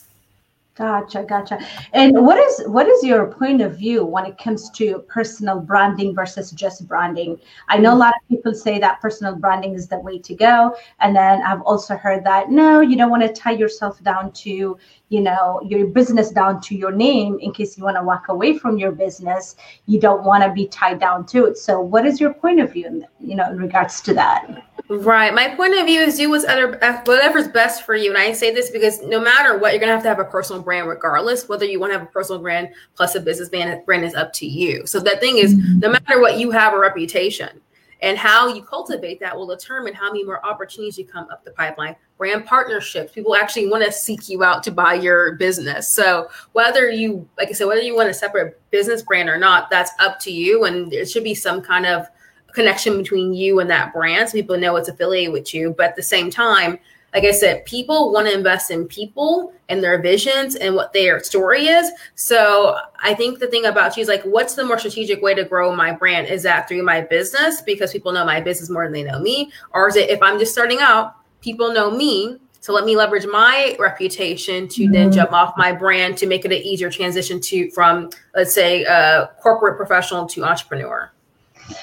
Gotcha, 0.78 1.24
gotcha. 1.24 1.58
And 1.92 2.24
what 2.24 2.38
is 2.38 2.62
what 2.68 2.86
is 2.86 3.02
your 3.02 3.26
point 3.26 3.60
of 3.60 3.76
view 3.76 4.04
when 4.04 4.24
it 4.24 4.38
comes 4.38 4.70
to 4.70 5.00
personal 5.08 5.58
branding 5.58 6.14
versus 6.14 6.52
just 6.52 6.86
branding? 6.86 7.36
I 7.68 7.78
know 7.78 7.92
a 7.92 7.98
lot 7.98 8.14
of 8.14 8.28
people 8.28 8.54
say 8.54 8.78
that 8.78 9.00
personal 9.00 9.34
branding 9.34 9.74
is 9.74 9.88
the 9.88 9.98
way 9.98 10.20
to 10.20 10.34
go, 10.36 10.76
and 11.00 11.16
then 11.16 11.42
I've 11.42 11.62
also 11.62 11.96
heard 11.96 12.22
that 12.26 12.52
no, 12.52 12.80
you 12.80 12.96
don't 12.96 13.10
want 13.10 13.24
to 13.24 13.32
tie 13.32 13.56
yourself 13.58 14.00
down 14.04 14.30
to 14.44 14.78
you 15.08 15.20
know 15.20 15.60
your 15.64 15.86
business 15.86 16.30
down 16.30 16.60
to 16.62 16.74
your 16.74 16.92
name 16.92 17.38
in 17.40 17.52
case 17.52 17.78
you 17.78 17.84
want 17.84 17.96
to 17.96 18.02
walk 18.02 18.28
away 18.28 18.58
from 18.58 18.78
your 18.78 18.92
business. 18.92 19.56
You 19.86 20.00
don't 20.00 20.24
want 20.24 20.44
to 20.44 20.52
be 20.52 20.66
tied 20.66 21.00
down 21.00 21.26
to 21.26 21.46
it. 21.46 21.58
So, 21.58 21.80
what 21.80 22.06
is 22.06 22.20
your 22.20 22.34
point 22.34 22.60
of 22.60 22.72
view, 22.72 22.86
in, 22.86 23.06
you 23.20 23.34
know, 23.34 23.50
in 23.50 23.58
regards 23.58 24.00
to 24.02 24.14
that? 24.14 24.64
Right. 24.88 25.34
My 25.34 25.54
point 25.54 25.74
of 25.78 25.84
view 25.86 26.00
is 26.00 26.16
do 26.16 26.30
what's 26.30 26.46
other 26.46 26.78
whatever's 27.04 27.48
best 27.48 27.84
for 27.84 27.94
you. 27.94 28.10
And 28.10 28.18
I 28.18 28.32
say 28.32 28.54
this 28.54 28.70
because 28.70 29.02
no 29.02 29.20
matter 29.20 29.58
what, 29.58 29.72
you're 29.72 29.80
gonna 29.80 29.92
have 29.92 30.02
to 30.02 30.08
have 30.08 30.18
a 30.18 30.24
personal 30.24 30.62
brand 30.62 30.88
regardless. 30.88 31.48
Whether 31.48 31.66
you 31.66 31.78
want 31.78 31.92
to 31.92 31.98
have 31.98 32.08
a 32.08 32.10
personal 32.10 32.40
brand 32.40 32.70
plus 32.94 33.14
a 33.14 33.20
business 33.20 33.48
brand, 33.50 33.84
brand 33.84 34.04
is 34.04 34.14
up 34.14 34.32
to 34.34 34.46
you. 34.46 34.86
So 34.86 35.00
the 35.00 35.16
thing 35.18 35.38
is, 35.38 35.54
mm-hmm. 35.54 35.80
no 35.80 35.90
matter 35.90 36.20
what, 36.20 36.38
you 36.38 36.50
have 36.52 36.72
a 36.72 36.78
reputation. 36.78 37.60
And 38.00 38.16
how 38.16 38.48
you 38.48 38.62
cultivate 38.62 39.18
that 39.20 39.36
will 39.36 39.46
determine 39.46 39.92
how 39.92 40.12
many 40.12 40.24
more 40.24 40.44
opportunities 40.46 40.96
you 40.96 41.04
come 41.04 41.28
up 41.30 41.44
the 41.44 41.50
pipeline. 41.50 41.96
Brand 42.16 42.46
partnerships, 42.46 43.12
people 43.12 43.34
actually 43.34 43.68
want 43.68 43.84
to 43.84 43.92
seek 43.92 44.28
you 44.28 44.44
out 44.44 44.62
to 44.64 44.70
buy 44.70 44.94
your 44.94 45.34
business. 45.34 45.92
So 45.92 46.28
whether 46.52 46.90
you, 46.90 47.28
like 47.38 47.48
I 47.48 47.52
said, 47.52 47.66
whether 47.66 47.82
you 47.82 47.96
want 47.96 48.08
a 48.08 48.14
separate 48.14 48.60
business 48.70 49.02
brand 49.02 49.28
or 49.28 49.38
not, 49.38 49.68
that's 49.70 49.90
up 49.98 50.20
to 50.20 50.32
you. 50.32 50.64
And 50.64 50.90
there 50.90 51.06
should 51.06 51.24
be 51.24 51.34
some 51.34 51.60
kind 51.60 51.86
of 51.86 52.06
connection 52.52 52.98
between 52.98 53.32
you 53.32 53.60
and 53.60 53.70
that 53.70 53.92
brand 53.92 54.28
so 54.28 54.32
people 54.32 54.58
know 54.58 54.76
it's 54.76 54.88
affiliated 54.88 55.32
with 55.32 55.52
you 55.54 55.74
but 55.76 55.90
at 55.90 55.96
the 55.96 56.02
same 56.02 56.30
time 56.30 56.78
like 57.14 57.24
i 57.24 57.30
said 57.30 57.64
people 57.64 58.12
want 58.12 58.26
to 58.26 58.34
invest 58.34 58.70
in 58.70 58.86
people 58.86 59.52
and 59.68 59.82
their 59.82 60.00
visions 60.00 60.54
and 60.54 60.74
what 60.74 60.92
their 60.92 61.22
story 61.22 61.66
is. 61.66 61.90
So 62.14 62.78
i 63.00 63.14
think 63.14 63.38
the 63.38 63.46
thing 63.48 63.66
about 63.66 63.96
you 63.96 64.02
is 64.02 64.08
like 64.08 64.22
what's 64.22 64.54
the 64.54 64.64
more 64.64 64.78
strategic 64.78 65.22
way 65.22 65.34
to 65.34 65.44
grow 65.44 65.74
my 65.74 65.92
brand? 65.92 66.28
Is 66.28 66.42
that 66.44 66.68
through 66.68 66.82
my 66.82 67.00
business? 67.00 67.62
Because 67.62 67.92
people 67.92 68.12
know 68.12 68.24
my 68.24 68.40
business 68.40 68.70
more 68.70 68.84
than 68.84 68.92
they 68.92 69.04
know 69.04 69.20
me. 69.20 69.52
Or 69.72 69.88
is 69.88 69.96
it 69.96 70.10
if 70.10 70.22
i'm 70.22 70.38
just 70.38 70.52
starting 70.52 70.78
out 70.80 71.16
people 71.40 71.72
know 71.72 71.90
me 71.90 72.38
so 72.60 72.72
let 72.72 72.84
me 72.84 72.96
leverage 72.96 73.26
my 73.26 73.76
reputation 73.78 74.68
to 74.68 74.82
mm-hmm. 74.82 74.92
then 74.92 75.12
jump 75.12 75.32
off 75.32 75.54
my 75.56 75.72
brand 75.72 76.18
to 76.18 76.26
make 76.26 76.44
it 76.44 76.52
an 76.52 76.58
easier 76.58 76.90
transition 76.90 77.40
to 77.40 77.70
from 77.70 78.10
let's 78.34 78.52
say 78.52 78.84
a 78.84 79.30
corporate 79.42 79.76
professional 79.76 80.26
to 80.26 80.44
entrepreneur 80.44 81.10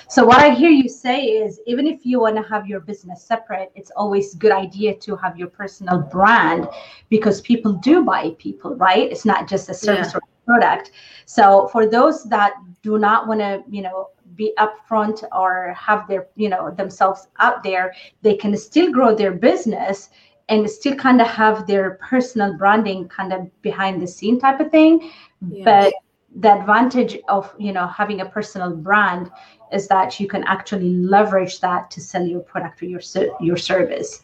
so 0.08 0.26
what 0.26 0.40
I 0.40 0.50
hear 0.52 0.70
you 0.70 0.88
say 0.90 1.24
is 1.24 1.60
even 1.66 1.88
if 1.88 2.06
you 2.06 2.20
want 2.20 2.36
to 2.36 2.44
have 2.44 2.68
your 2.68 2.80
business 2.80 3.24
separate, 3.24 3.72
it's 3.76 3.92
always 3.92 4.34
a 4.34 4.38
good 4.38 4.52
idea 4.52 4.96
to 4.96 5.16
have 5.18 5.38
your 5.38 5.48
personal 5.48 6.00
brand 6.00 6.68
because 7.10 7.42
people 7.42 7.74
do 7.74 8.04
buy 8.04 8.36
people, 8.38 8.76
right? 8.76 9.12
It's 9.12 9.26
not 9.26 9.48
just 9.48 9.70
a 9.70 9.74
service 9.74 10.12
yeah. 10.14 10.18
or 10.18 10.20
a 10.20 10.46
product. 10.46 10.92
So 11.26 11.68
for 11.70 11.88
those 11.88 12.24
that 12.26 12.54
do 12.82 12.98
not 12.98 13.28
want 13.28 13.40
to, 13.40 13.64
you 13.70 13.82
know, 13.82 14.10
be 14.36 14.54
upfront 14.58 15.24
or 15.32 15.74
have 15.74 16.08
their, 16.08 16.28
you 16.36 16.50
know, 16.50 16.72
themselves 16.72 17.28
out 17.40 17.64
there, 17.64 17.94
they 18.22 18.36
can 18.36 18.56
still 18.58 18.92
grow 18.92 19.16
their 19.16 19.32
business 19.32 20.10
and 20.50 20.70
still 20.70 20.96
kind 20.96 21.22
of 21.22 21.28
have 21.28 21.66
their 21.66 21.92
personal 22.08 22.56
branding 22.58 23.08
kind 23.08 23.34
of 23.34 23.50
behind 23.62 24.02
the 24.02 24.08
scene 24.08 24.40
type 24.40 24.60
of 24.60 24.70
thing. 24.72 25.12
Yeah. 25.50 25.64
But 25.64 25.94
the 26.38 26.54
advantage 26.60 27.18
of 27.30 27.54
you 27.58 27.72
know 27.72 27.88
having 27.88 28.22
a 28.22 28.26
personal 28.26 28.76
brand 28.76 29.32
is 29.76 29.88
that 29.90 30.20
you 30.20 30.28
can 30.28 30.44
actually 30.46 30.90
leverage 30.96 31.60
that 31.60 31.92
to 31.92 32.02
sell 32.02 32.26
your 32.26 32.40
product 32.40 32.82
or 32.82 32.86
your 32.86 33.02
your 33.40 33.58
service. 33.58 34.24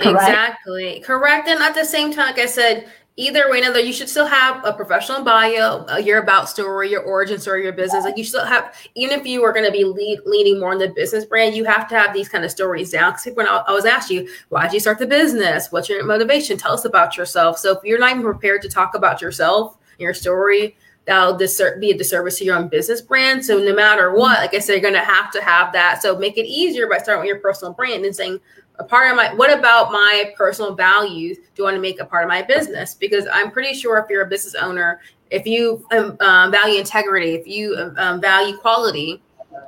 Correct? 0.00 0.28
Exactly. 0.28 1.00
Correct. 1.00 1.48
And 1.48 1.60
at 1.60 1.74
the 1.74 1.84
same 1.84 2.12
time, 2.12 2.26
like 2.26 2.38
I 2.38 2.46
said, 2.46 2.88
either 3.16 3.48
way, 3.48 3.60
another, 3.60 3.78
you 3.78 3.92
should 3.92 4.08
still 4.08 4.26
have 4.26 4.64
a 4.64 4.72
professional 4.72 5.22
bio, 5.22 5.86
your 5.98 6.18
about 6.18 6.48
story, 6.48 6.90
your 6.90 7.02
origin 7.02 7.38
story, 7.38 7.62
your 7.62 7.72
business. 7.72 8.04
Like 8.04 8.18
you 8.18 8.24
still 8.24 8.44
have, 8.44 8.74
even 8.96 9.18
if 9.18 9.24
you 9.24 9.44
are 9.44 9.52
going 9.52 9.66
to 9.66 9.70
be 9.70 9.84
lead, 9.84 10.18
leaning 10.26 10.58
more 10.58 10.72
on 10.72 10.78
the 10.78 10.88
business 10.88 11.24
brand, 11.24 11.54
you 11.54 11.64
have 11.64 11.88
to 11.90 11.94
have 11.94 12.12
these 12.12 12.28
kind 12.28 12.44
of 12.44 12.50
stories 12.50 12.90
down. 12.90 13.12
Because 13.12 13.46
I 13.46 13.62
always 13.68 13.84
ask 13.84 14.10
you, 14.10 14.28
why 14.48 14.64
did 14.64 14.72
you 14.72 14.80
start 14.80 14.98
the 14.98 15.06
business? 15.06 15.70
What's 15.70 15.88
your 15.88 16.04
motivation? 16.04 16.58
Tell 16.58 16.72
us 16.72 16.84
about 16.84 17.16
yourself. 17.16 17.58
So 17.58 17.78
if 17.78 17.84
you're 17.84 18.00
not 18.00 18.10
even 18.10 18.22
prepared 18.22 18.62
to 18.62 18.68
talk 18.68 18.96
about 18.96 19.22
yourself, 19.22 19.78
your 19.98 20.12
story, 20.12 20.76
that'll 21.06 21.36
disser- 21.36 21.80
be 21.80 21.90
a 21.90 21.98
disservice 21.98 22.38
to 22.38 22.44
your 22.44 22.56
own 22.56 22.68
business 22.68 23.00
brand. 23.00 23.44
So 23.44 23.58
no 23.58 23.74
matter 23.74 24.14
what, 24.14 24.38
like 24.38 24.54
I 24.54 24.58
said, 24.58 24.72
you're 24.72 24.80
going 24.80 24.94
to 24.94 25.00
have 25.00 25.30
to 25.32 25.42
have 25.42 25.72
that. 25.72 26.02
So 26.02 26.16
make 26.16 26.38
it 26.38 26.46
easier 26.46 26.88
by 26.88 26.98
starting 26.98 27.20
with 27.20 27.28
your 27.28 27.40
personal 27.40 27.74
brand 27.74 28.04
and 28.04 28.14
saying, 28.14 28.40
a 28.78 28.84
part 28.84 29.10
of 29.10 29.16
my 29.16 29.32
what 29.34 29.56
about 29.56 29.92
my 29.92 30.32
personal 30.36 30.74
values 30.74 31.38
do 31.54 31.62
I 31.62 31.66
want 31.66 31.76
to 31.76 31.80
make 31.80 32.00
a 32.00 32.04
part 32.04 32.24
of 32.24 32.28
my 32.28 32.42
business 32.42 32.94
because 32.94 33.26
i'm 33.32 33.50
pretty 33.50 33.72
sure 33.72 33.98
if 33.98 34.10
you're 34.10 34.24
a 34.24 34.28
business 34.28 34.54
owner 34.54 35.00
if 35.30 35.46
you 35.46 35.86
um, 35.92 36.16
um, 36.20 36.50
value 36.50 36.78
integrity 36.78 37.34
if 37.34 37.46
you 37.46 37.76
um, 37.76 37.94
um 37.98 38.20
value 38.20 38.56
quality 38.56 39.22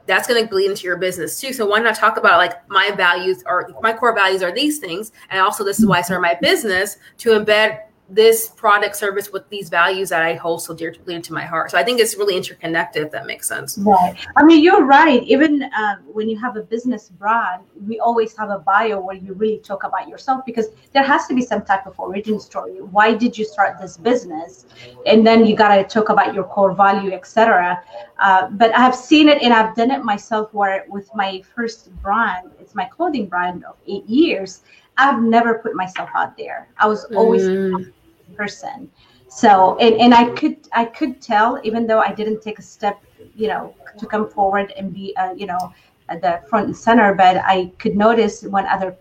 that's 0.07 0.27
going 0.27 0.43
to 0.43 0.49
bleed 0.51 0.71
into 0.71 0.85
your 0.85 0.97
business 0.97 1.41
too 1.41 1.53
so 1.53 1.65
why 1.65 1.79
not 1.79 1.95
talk 1.95 2.17
about 2.17 2.39
like 2.39 2.69
my 2.69 2.91
values 2.97 3.45
are 3.45 3.71
my 3.81 3.93
core 3.93 4.15
values 4.15 4.43
are 4.43 4.53
these 4.53 4.79
things 4.79 5.13
and 5.31 5.41
also 5.41 5.63
this 5.63 5.79
is 5.79 5.87
why 5.87 5.99
i 5.99 6.03
started 6.03 6.23
my 6.23 6.37
business 6.41 6.97
to 7.17 7.31
embed 7.31 7.83
this 8.09 8.49
product 8.49 8.95
service 8.95 9.33
with 9.33 9.49
these 9.49 9.69
values 9.69 10.11
that 10.11 10.23
I 10.23 10.35
hold 10.35 10.63
so 10.63 10.73
dearly 10.73 11.21
to 11.21 11.33
my 11.33 11.45
heart. 11.45 11.73
So 11.73 11.79
I 11.79 11.83
think 11.83 12.01
it's 12.01 12.17
really 12.17 12.37
interconnected, 12.37 13.03
if 13.03 13.11
that 13.11 13.27
makes 13.27 13.49
sense. 13.49 13.79
Right. 13.79 14.15
I 14.37 14.45
mean, 14.45 14.63
you're 14.63 14.85
right. 14.85 15.23
Even 15.25 15.65
uh, 15.65 15.97
when 16.07 16.29
you 16.29 16.39
have 16.39 16.57
a 16.57 16.63
business 16.63 17.09
brand, 17.09 17.65
we 17.85 17.99
always 17.99 18.37
have 18.37 18.51
a 18.51 18.61
bio 18.61 19.01
where 19.01 19.17
you 19.17 19.35
really 19.35 19.59
talk 19.59 19.83
about 19.83 20.09
yourself 20.09 20.45
because 20.47 20.69
there 20.93 21.03
has 21.03 21.27
to 21.27 21.35
be 21.35 21.43
some 21.43 21.65
type 21.65 21.85
of 21.87 21.99
origin 21.99 22.39
story. 22.39 22.81
Why 22.81 23.13
did 23.13 23.37
you 23.37 23.45
start 23.45 23.81
this 23.81 23.97
business? 23.97 24.67
And 25.05 25.27
then 25.27 25.45
you 25.45 25.57
got 25.57 25.75
to 25.75 25.83
talk 25.83 26.09
about 26.09 26.33
your 26.33 26.45
core 26.45 26.75
value, 26.75 27.13
etc. 27.13 27.83
Uh, 28.21 28.49
but 28.51 28.77
I've 28.77 28.95
seen 28.95 29.29
it 29.29 29.43
and 29.43 29.53
I've 29.53 29.75
done 29.75 29.91
it 29.91 30.05
myself 30.05 30.55
where 30.55 30.85
with 30.89 31.13
my 31.15 31.43
first 31.57 31.91
brand, 32.03 32.53
it's 32.61 32.77
my 32.77 32.85
clothing 32.85 33.27
brand 33.27 33.65
of 33.65 33.77
eight 33.89 34.07
years. 34.07 34.63
I've 34.99 35.23
never 35.23 35.59
put 35.59 35.75
myself 35.75 36.09
out 36.15 36.39
there. 36.39 36.69
I 36.79 36.87
was 36.87 37.05
always 37.07 37.43
mm 37.43 37.93
person 38.37 38.91
so 39.29 39.77
and, 39.79 39.95
and 40.01 40.15
i 40.15 40.25
could 40.31 40.57
i 40.73 40.85
could 40.85 41.21
tell 41.21 41.61
even 41.65 41.87
though 41.87 42.01
i 42.01 42.13
didn't 42.13 42.41
take 42.41 42.59
a 42.59 42.63
step 42.63 43.03
you 43.35 43.49
know 43.49 43.75
to 43.99 44.07
come 44.07 44.29
forward 44.29 44.73
and 44.77 44.95
be 44.95 45.15
uh, 45.17 45.33
you 45.35 45.47
know 45.47 45.73
at 46.09 46.21
the 46.23 46.41
front 46.49 46.67
and 46.67 46.77
center 46.77 47.15
but 47.15 47.37
i 47.39 47.71
could 47.79 47.97
notice 47.97 48.43
when 48.43 48.67
other 48.67 48.95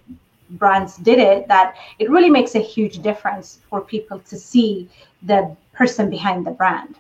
brands 0.52 0.98
did 0.98 1.20
it 1.20 1.48
that 1.48 1.76
it 2.00 2.10
really 2.10 2.30
makes 2.30 2.56
a 2.56 2.60
huge 2.60 3.02
difference 3.02 3.60
for 3.70 3.82
people 3.82 4.20
to 4.20 4.38
see 4.38 4.90
the 5.24 5.56
person 5.74 6.10
behind 6.10 6.46
the 6.46 6.52
brand 6.52 6.96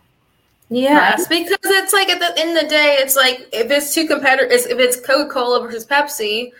Yes, 0.69 1.29
right? 1.29 1.43
because 1.43 1.57
it's 1.63 1.93
like 1.93 2.09
at 2.09 2.19
the 2.19 2.41
end 2.41 2.57
of 2.57 2.63
the 2.63 2.69
day, 2.69 2.97
it's 2.99 3.15
like 3.15 3.47
if 3.53 3.69
it's 3.69 3.93
two 3.93 4.07
competitors, 4.07 4.65
if 4.65 4.79
it's 4.79 4.99
Coca 4.99 5.29
Cola 5.31 5.61
versus 5.61 5.85
Pepsi, 5.85 6.51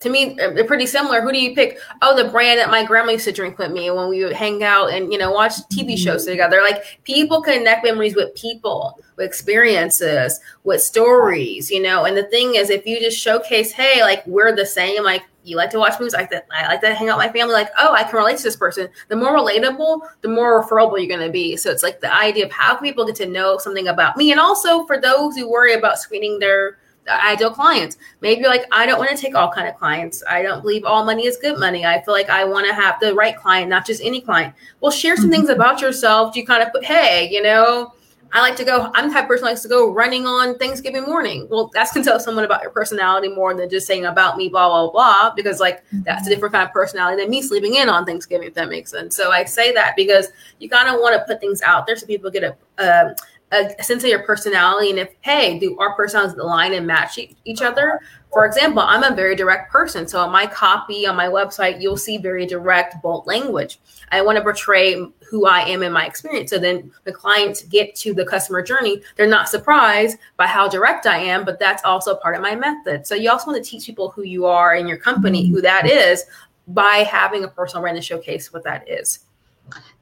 to 0.00 0.08
me 0.08 0.38
uh, 0.38 0.50
they're 0.50 0.64
pretty 0.64 0.86
similar. 0.86 1.20
Who 1.20 1.32
do 1.32 1.38
you 1.38 1.54
pick? 1.54 1.78
Oh 2.02 2.16
the 2.16 2.30
brand 2.30 2.58
that 2.58 2.70
my 2.70 2.84
grandma 2.84 3.12
used 3.12 3.24
to 3.24 3.32
drink 3.32 3.58
with 3.58 3.72
me 3.72 3.90
when 3.90 4.08
we 4.08 4.24
would 4.24 4.32
hang 4.32 4.62
out 4.62 4.92
and 4.92 5.12
you 5.12 5.18
know 5.18 5.32
watch 5.32 5.54
tv 5.72 5.98
shows 5.98 6.24
together. 6.24 6.60
Like 6.62 7.00
people 7.04 7.42
connect 7.42 7.84
memories 7.84 8.14
with 8.14 8.34
people 8.34 9.00
with 9.16 9.26
experiences 9.26 10.38
with 10.64 10.82
stories 10.82 11.70
you 11.70 11.82
know? 11.82 12.04
And 12.04 12.16
the 12.16 12.24
thing 12.24 12.54
is 12.54 12.70
if 12.70 12.86
you 12.86 13.00
just 13.00 13.18
showcase 13.18 13.72
hey 13.72 14.02
like 14.02 14.26
we're 14.26 14.54
the 14.54 14.66
same 14.66 15.02
like 15.02 15.22
you 15.42 15.56
like 15.56 15.70
to 15.70 15.78
watch 15.78 15.98
movies 15.98 16.12
like 16.12 16.30
that 16.30 16.46
i 16.52 16.66
like 16.66 16.80
to 16.82 16.94
hang 16.94 17.08
out 17.08 17.16
with 17.16 17.26
my 17.26 17.32
family 17.32 17.54
like 17.54 17.70
oh 17.78 17.94
i 17.94 18.02
can 18.02 18.16
relate 18.16 18.36
to 18.36 18.42
this 18.42 18.56
person. 18.56 18.88
The 19.08 19.16
more 19.16 19.32
relatable 19.32 20.00
the 20.20 20.28
more 20.28 20.60
referable 20.60 20.98
you're 20.98 21.08
going 21.08 21.26
to 21.26 21.32
be. 21.32 21.56
So 21.56 21.70
it's 21.70 21.82
like 21.82 22.00
the 22.00 22.14
idea 22.14 22.46
of 22.46 22.52
how 22.52 22.76
people 22.76 23.06
get 23.06 23.16
to 23.16 23.26
know 23.26 23.58
something 23.58 23.88
about 23.88 24.16
me. 24.16 24.30
And 24.30 24.40
also 24.40 24.86
for 24.86 25.00
those 25.00 25.36
who 25.36 25.50
worry 25.50 25.74
about 25.74 25.98
screening 25.98 26.38
their 26.38 26.78
ideal 27.08 27.50
clients. 27.50 27.96
Maybe 28.20 28.44
like, 28.44 28.64
I 28.72 28.86
don't 28.86 28.98
want 28.98 29.10
to 29.10 29.16
take 29.16 29.34
all 29.34 29.50
kind 29.50 29.68
of 29.68 29.76
clients. 29.76 30.22
I 30.28 30.42
don't 30.42 30.62
believe 30.62 30.84
all 30.84 31.04
money 31.04 31.26
is 31.26 31.36
good 31.36 31.58
money. 31.58 31.84
I 31.84 32.02
feel 32.02 32.14
like 32.14 32.30
I 32.30 32.44
want 32.44 32.66
to 32.66 32.74
have 32.74 33.00
the 33.00 33.14
right 33.14 33.36
client, 33.36 33.68
not 33.68 33.86
just 33.86 34.02
any 34.02 34.20
client. 34.20 34.54
Well, 34.80 34.92
share 34.92 35.16
some 35.16 35.30
things 35.30 35.48
mm-hmm. 35.48 35.60
about 35.60 35.80
yourself. 35.80 36.34
Do 36.34 36.40
you 36.40 36.46
kind 36.46 36.62
of 36.62 36.72
put, 36.72 36.84
hey, 36.84 37.28
you 37.30 37.42
know, 37.42 37.94
I 38.30 38.40
like 38.40 38.56
to 38.56 38.64
go, 38.64 38.90
I'm 38.94 39.08
the 39.08 39.14
type 39.14 39.24
of 39.24 39.28
person 39.28 39.46
likes 39.46 39.62
to 39.62 39.68
go 39.68 39.90
running 39.90 40.26
on 40.26 40.58
Thanksgiving 40.58 41.04
morning. 41.04 41.48
Well, 41.50 41.70
that's 41.72 41.92
can 41.92 42.02
tell 42.02 42.20
someone 42.20 42.44
about 42.44 42.60
your 42.60 42.70
personality 42.70 43.28
more 43.28 43.54
than 43.54 43.70
just 43.70 43.86
saying 43.86 44.04
about 44.04 44.36
me, 44.36 44.50
blah, 44.50 44.68
blah, 44.68 44.90
blah, 44.90 45.34
because 45.34 45.60
like 45.60 45.82
that's 45.90 46.20
a 46.20 46.24
mm-hmm. 46.24 46.30
different 46.30 46.54
kind 46.54 46.68
of 46.68 46.72
personality 46.74 47.22
than 47.22 47.30
me 47.30 47.40
sleeping 47.40 47.76
in 47.76 47.88
on 47.88 48.04
Thanksgiving, 48.04 48.48
if 48.48 48.54
that 48.54 48.68
makes 48.68 48.90
sense. 48.90 49.16
So 49.16 49.30
I 49.30 49.44
say 49.44 49.72
that 49.72 49.96
because 49.96 50.28
you 50.58 50.68
kind 50.68 50.94
of 50.94 51.00
want 51.00 51.18
to 51.18 51.24
put 51.24 51.40
things 51.40 51.62
out 51.62 51.86
there 51.86 51.96
so 51.96 52.06
people 52.06 52.30
get 52.30 52.44
a, 52.44 52.56
uh, 52.76 53.14
a 53.52 53.82
sense 53.82 54.04
of 54.04 54.10
your 54.10 54.22
personality 54.24 54.90
and 54.90 54.98
if 54.98 55.10
hey 55.22 55.58
do 55.58 55.78
our 55.78 55.94
personalities 55.94 56.38
align 56.38 56.74
and 56.74 56.86
match 56.86 57.18
each 57.44 57.62
other? 57.62 58.00
For 58.32 58.44
example 58.44 58.82
i'm 58.82 59.04
a 59.04 59.14
very 59.14 59.34
direct 59.34 59.72
person 59.72 60.06
so 60.06 60.20
on 60.20 60.30
my 60.30 60.46
copy 60.46 61.06
on 61.06 61.16
my 61.16 61.26
website 61.26 61.80
you'll 61.80 61.96
see 61.96 62.18
very 62.18 62.46
direct 62.46 63.00
bold 63.02 63.26
language. 63.26 63.80
I 64.10 64.22
want 64.22 64.36
to 64.36 64.42
portray 64.42 65.02
who 65.30 65.46
i 65.46 65.60
am 65.60 65.82
in 65.82 65.92
my 65.92 66.06
experience 66.06 66.50
so 66.50 66.58
then 66.58 66.90
the 67.04 67.12
clients 67.12 67.62
get 67.62 67.94
to 67.96 68.14
the 68.14 68.24
customer 68.24 68.62
journey 68.62 69.02
they're 69.16 69.26
not 69.26 69.48
surprised 69.48 70.18
by 70.36 70.46
how 70.46 70.68
direct 70.68 71.06
i 71.06 71.18
am 71.18 71.44
but 71.44 71.58
that's 71.58 71.84
also 71.84 72.16
part 72.16 72.36
of 72.36 72.42
my 72.42 72.54
method. 72.54 73.06
So 73.06 73.14
you 73.14 73.30
also 73.30 73.50
want 73.50 73.62
to 73.64 73.70
teach 73.70 73.86
people 73.86 74.10
who 74.10 74.22
you 74.22 74.46
are 74.46 74.74
in 74.74 74.86
your 74.86 74.98
company 74.98 75.48
who 75.48 75.60
that 75.62 75.88
is 75.88 76.24
by 76.68 77.06
having 77.10 77.44
a 77.44 77.48
personal 77.48 77.82
brand 77.82 77.96
to 77.96 78.02
showcase 78.02 78.52
what 78.52 78.64
that 78.64 78.88
is. 78.88 79.20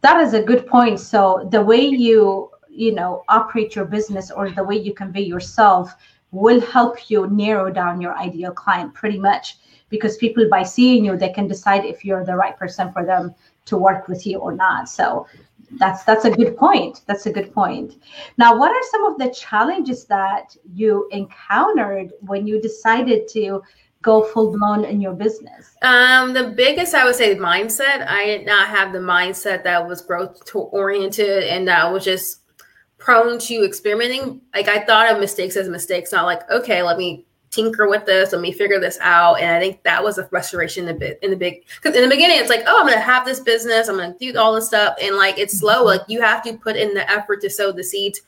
That 0.00 0.20
is 0.20 0.34
a 0.34 0.42
good 0.42 0.66
point. 0.66 1.00
So 1.00 1.48
the 1.50 1.62
way 1.62 1.80
you 1.80 2.50
you 2.76 2.94
know 2.94 3.24
operate 3.28 3.74
your 3.74 3.84
business 3.84 4.30
or 4.30 4.50
the 4.50 4.62
way 4.62 4.76
you 4.76 4.94
convey 4.94 5.22
yourself 5.22 5.94
will 6.32 6.60
help 6.60 7.10
you 7.10 7.26
narrow 7.28 7.70
down 7.70 8.00
your 8.00 8.16
ideal 8.16 8.52
client 8.52 8.92
pretty 8.94 9.18
much 9.18 9.56
because 9.88 10.16
people 10.16 10.48
by 10.48 10.62
seeing 10.62 11.04
you 11.04 11.16
they 11.16 11.32
can 11.32 11.48
decide 11.48 11.84
if 11.84 12.04
you're 12.04 12.24
the 12.24 12.34
right 12.34 12.58
person 12.58 12.92
for 12.92 13.04
them 13.04 13.34
to 13.64 13.76
work 13.76 14.08
with 14.08 14.26
you 14.26 14.38
or 14.38 14.52
not 14.52 14.88
so 14.88 15.26
that's 15.78 16.04
that's 16.04 16.24
a 16.24 16.30
good 16.30 16.56
point 16.56 17.02
that's 17.06 17.26
a 17.26 17.32
good 17.32 17.52
point 17.52 17.94
now 18.36 18.56
what 18.56 18.70
are 18.70 18.90
some 18.90 19.04
of 19.06 19.18
the 19.18 19.30
challenges 19.30 20.04
that 20.04 20.56
you 20.72 21.08
encountered 21.10 22.12
when 22.20 22.46
you 22.46 22.60
decided 22.60 23.26
to 23.26 23.62
go 24.06 24.22
full 24.22 24.56
blown 24.56 24.84
in 24.84 25.00
your 25.00 25.14
business? 25.14 25.76
Um, 25.82 26.32
the 26.32 26.50
biggest 26.50 26.94
I 26.94 27.04
would 27.04 27.16
say 27.16 27.34
mindset. 27.34 28.06
I 28.06 28.24
did 28.24 28.46
not 28.46 28.68
have 28.68 28.92
the 28.92 29.00
mindset 29.00 29.64
that 29.64 29.86
was 29.86 30.00
growth 30.00 30.48
oriented 30.54 31.42
and 31.42 31.66
that 31.66 31.92
was 31.92 32.04
just 32.04 32.42
prone 32.98 33.38
to 33.38 33.64
experimenting. 33.64 34.40
Like 34.54 34.68
I 34.68 34.84
thought 34.84 35.10
of 35.12 35.20
mistakes 35.20 35.56
as 35.56 35.68
mistakes, 35.68 36.12
not 36.12 36.24
like, 36.24 36.48
okay, 36.50 36.82
let 36.82 36.98
me 36.98 37.24
tinker 37.50 37.88
with 37.88 38.04
this, 38.04 38.32
let 38.32 38.40
me 38.40 38.52
figure 38.52 38.78
this 38.78 38.98
out. 39.00 39.40
And 39.40 39.50
I 39.50 39.60
think 39.60 39.82
that 39.84 40.02
was 40.02 40.18
a 40.18 40.28
restoration 40.30 40.86
in 40.86 40.94
the 40.94 40.98
bit 40.98 41.18
in 41.22 41.30
the 41.30 41.36
big 41.36 41.64
because 41.76 41.96
in 41.96 42.02
the 42.02 42.14
beginning 42.14 42.38
it's 42.38 42.50
like, 42.50 42.64
oh, 42.66 42.80
I'm 42.80 42.86
gonna 42.86 43.00
have 43.00 43.24
this 43.24 43.40
business, 43.40 43.88
I'm 43.88 43.96
gonna 43.96 44.14
do 44.18 44.36
all 44.38 44.54
this 44.54 44.66
stuff, 44.66 44.96
and 45.00 45.16
like 45.16 45.38
it's 45.38 45.58
slow. 45.58 45.78
Mm-hmm. 45.78 45.86
Like 45.86 46.02
you 46.08 46.20
have 46.20 46.42
to 46.44 46.56
put 46.58 46.76
in 46.76 46.94
the 46.94 47.10
effort 47.10 47.40
to 47.42 47.50
sow 47.50 47.72
the 47.72 47.84
seeds. 47.84 48.22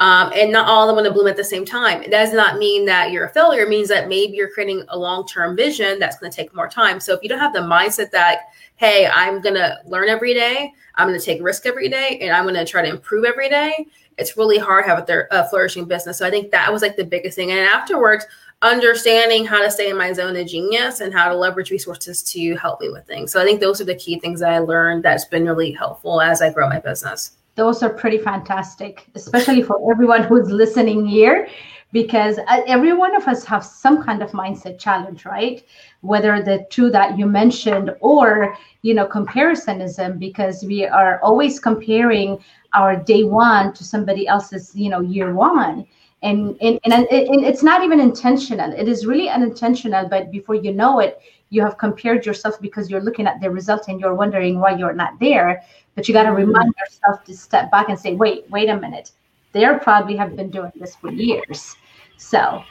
Um, 0.00 0.32
and 0.34 0.50
not 0.50 0.66
all 0.66 0.82
of 0.82 0.88
them 0.88 0.96
going 0.96 1.08
to 1.08 1.14
bloom 1.14 1.28
at 1.28 1.36
the 1.36 1.44
same 1.44 1.64
time. 1.64 2.02
It 2.02 2.10
does 2.10 2.32
not 2.32 2.58
mean 2.58 2.84
that 2.86 3.12
you're 3.12 3.26
a 3.26 3.32
failure. 3.32 3.62
It 3.62 3.68
means 3.68 3.88
that 3.88 4.08
maybe 4.08 4.36
you're 4.36 4.50
creating 4.50 4.84
a 4.88 4.98
long-term 4.98 5.56
vision 5.56 6.00
that's 6.00 6.18
going 6.18 6.32
to 6.32 6.36
take 6.36 6.52
more 6.52 6.68
time. 6.68 6.98
So 6.98 7.14
if 7.14 7.22
you 7.22 7.28
don't 7.28 7.38
have 7.38 7.52
the 7.52 7.60
mindset 7.60 8.10
that, 8.10 8.40
hey, 8.74 9.06
I'm 9.06 9.40
going 9.40 9.54
to 9.54 9.78
learn 9.86 10.08
every 10.08 10.34
day, 10.34 10.72
I'm 10.96 11.06
going 11.06 11.18
to 11.18 11.24
take 11.24 11.40
risk 11.40 11.64
every 11.64 11.88
day, 11.88 12.18
and 12.20 12.32
I'm 12.32 12.42
going 12.42 12.56
to 12.56 12.64
try 12.64 12.82
to 12.82 12.88
improve 12.88 13.24
every 13.24 13.48
day, 13.48 13.86
it's 14.18 14.36
really 14.36 14.58
hard 14.58 14.84
to 14.84 14.90
have 14.90 15.08
a, 15.08 15.26
a 15.30 15.48
flourishing 15.48 15.84
business. 15.84 16.18
So 16.18 16.26
I 16.26 16.30
think 16.30 16.50
that 16.50 16.72
was 16.72 16.82
like 16.82 16.96
the 16.96 17.04
biggest 17.04 17.36
thing. 17.36 17.52
And 17.52 17.60
afterwards, 17.60 18.26
understanding 18.62 19.44
how 19.44 19.62
to 19.62 19.70
stay 19.70 19.90
in 19.90 19.96
my 19.96 20.12
zone 20.12 20.36
of 20.36 20.46
genius 20.46 21.00
and 21.00 21.12
how 21.12 21.28
to 21.28 21.36
leverage 21.36 21.70
resources 21.70 22.22
to 22.32 22.56
help 22.56 22.80
me 22.80 22.90
with 22.90 23.06
things. 23.06 23.30
So 23.30 23.40
I 23.40 23.44
think 23.44 23.60
those 23.60 23.80
are 23.80 23.84
the 23.84 23.94
key 23.94 24.18
things 24.18 24.40
that 24.40 24.52
I 24.52 24.58
learned 24.58 25.04
that's 25.04 25.26
been 25.26 25.44
really 25.44 25.70
helpful 25.70 26.20
as 26.20 26.42
I 26.42 26.52
grow 26.52 26.68
my 26.68 26.80
business. 26.80 27.32
Those 27.56 27.82
are 27.82 27.90
pretty 27.90 28.18
fantastic, 28.18 29.06
especially 29.14 29.62
for 29.62 29.78
everyone 29.90 30.24
who's 30.24 30.50
listening 30.50 31.06
here, 31.06 31.48
because 31.92 32.38
uh, 32.38 32.62
every 32.66 32.92
one 32.92 33.14
of 33.14 33.28
us 33.28 33.44
have 33.44 33.64
some 33.64 34.02
kind 34.02 34.22
of 34.22 34.32
mindset 34.32 34.78
challenge, 34.78 35.24
right? 35.24 35.64
Whether 36.00 36.42
the 36.42 36.66
two 36.70 36.90
that 36.90 37.16
you 37.16 37.26
mentioned 37.26 37.94
or 38.00 38.56
you 38.82 38.94
know 38.94 39.06
comparisonism 39.06 40.18
because 40.18 40.64
we 40.64 40.84
are 40.84 41.20
always 41.20 41.60
comparing 41.60 42.38
our 42.74 42.96
day 42.96 43.22
one 43.22 43.72
to 43.74 43.84
somebody 43.84 44.26
else's 44.26 44.74
you 44.74 44.90
know 44.90 45.00
year 45.00 45.32
one 45.32 45.86
and 46.24 46.56
and, 46.60 46.80
and, 46.84 46.92
and 46.94 47.44
it's 47.44 47.62
not 47.62 47.84
even 47.84 48.00
intentional 48.00 48.72
it 48.72 48.88
is 48.88 49.06
really 49.06 49.28
unintentional 49.28 50.08
but 50.08 50.30
before 50.30 50.56
you 50.56 50.72
know 50.72 50.98
it 50.98 51.20
you 51.50 51.62
have 51.62 51.78
compared 51.78 52.26
yourself 52.26 52.60
because 52.60 52.90
you're 52.90 53.06
looking 53.08 53.26
at 53.26 53.40
the 53.40 53.48
result 53.48 53.86
and 53.88 54.00
you're 54.00 54.14
wondering 54.14 54.58
why 54.58 54.74
you're 54.76 54.98
not 55.04 55.12
there 55.20 55.62
but 55.94 56.08
you 56.08 56.14
got 56.14 56.24
to 56.24 56.30
mm-hmm. 56.30 56.48
remind 56.48 56.74
yourself 56.80 57.22
to 57.24 57.36
step 57.36 57.70
back 57.70 57.88
and 57.88 57.98
say 57.98 58.14
wait 58.14 58.44
wait 58.50 58.68
a 58.68 58.76
minute 58.76 59.12
They're 59.54 59.78
probably 59.78 60.16
have 60.16 60.34
been 60.34 60.50
doing 60.50 60.72
this 60.74 60.96
for 60.96 61.12
years. 61.12 61.76
So, 62.16 62.64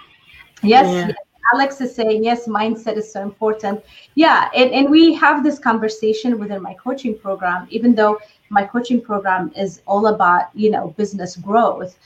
yes, 0.62 0.86
yeah. 0.86 1.07
yes 1.07 1.15
Alex 1.53 1.81
is 1.81 1.93
saying, 1.93 2.24
yes, 2.24 2.48
mindset 2.48 2.98
is 2.98 3.12
so 3.12 3.22
important. 3.22 3.83
Yeah, 4.15 4.50
and, 4.55 4.72
and 4.72 4.89
we 4.89 5.13
have 5.15 5.43
this 5.43 5.60
conversation 5.60 6.39
within 6.39 6.62
my 6.62 6.74
coaching 6.74 7.17
program, 7.17 7.67
even 7.69 7.95
though 7.95 8.19
my 8.50 8.65
coaching 8.65 9.01
program 9.01 9.51
is 9.55 9.81
all 9.86 10.07
about, 10.07 10.43
you 10.53 10.72
know, 10.72 10.93
business 10.98 11.36
growth. 11.36 11.98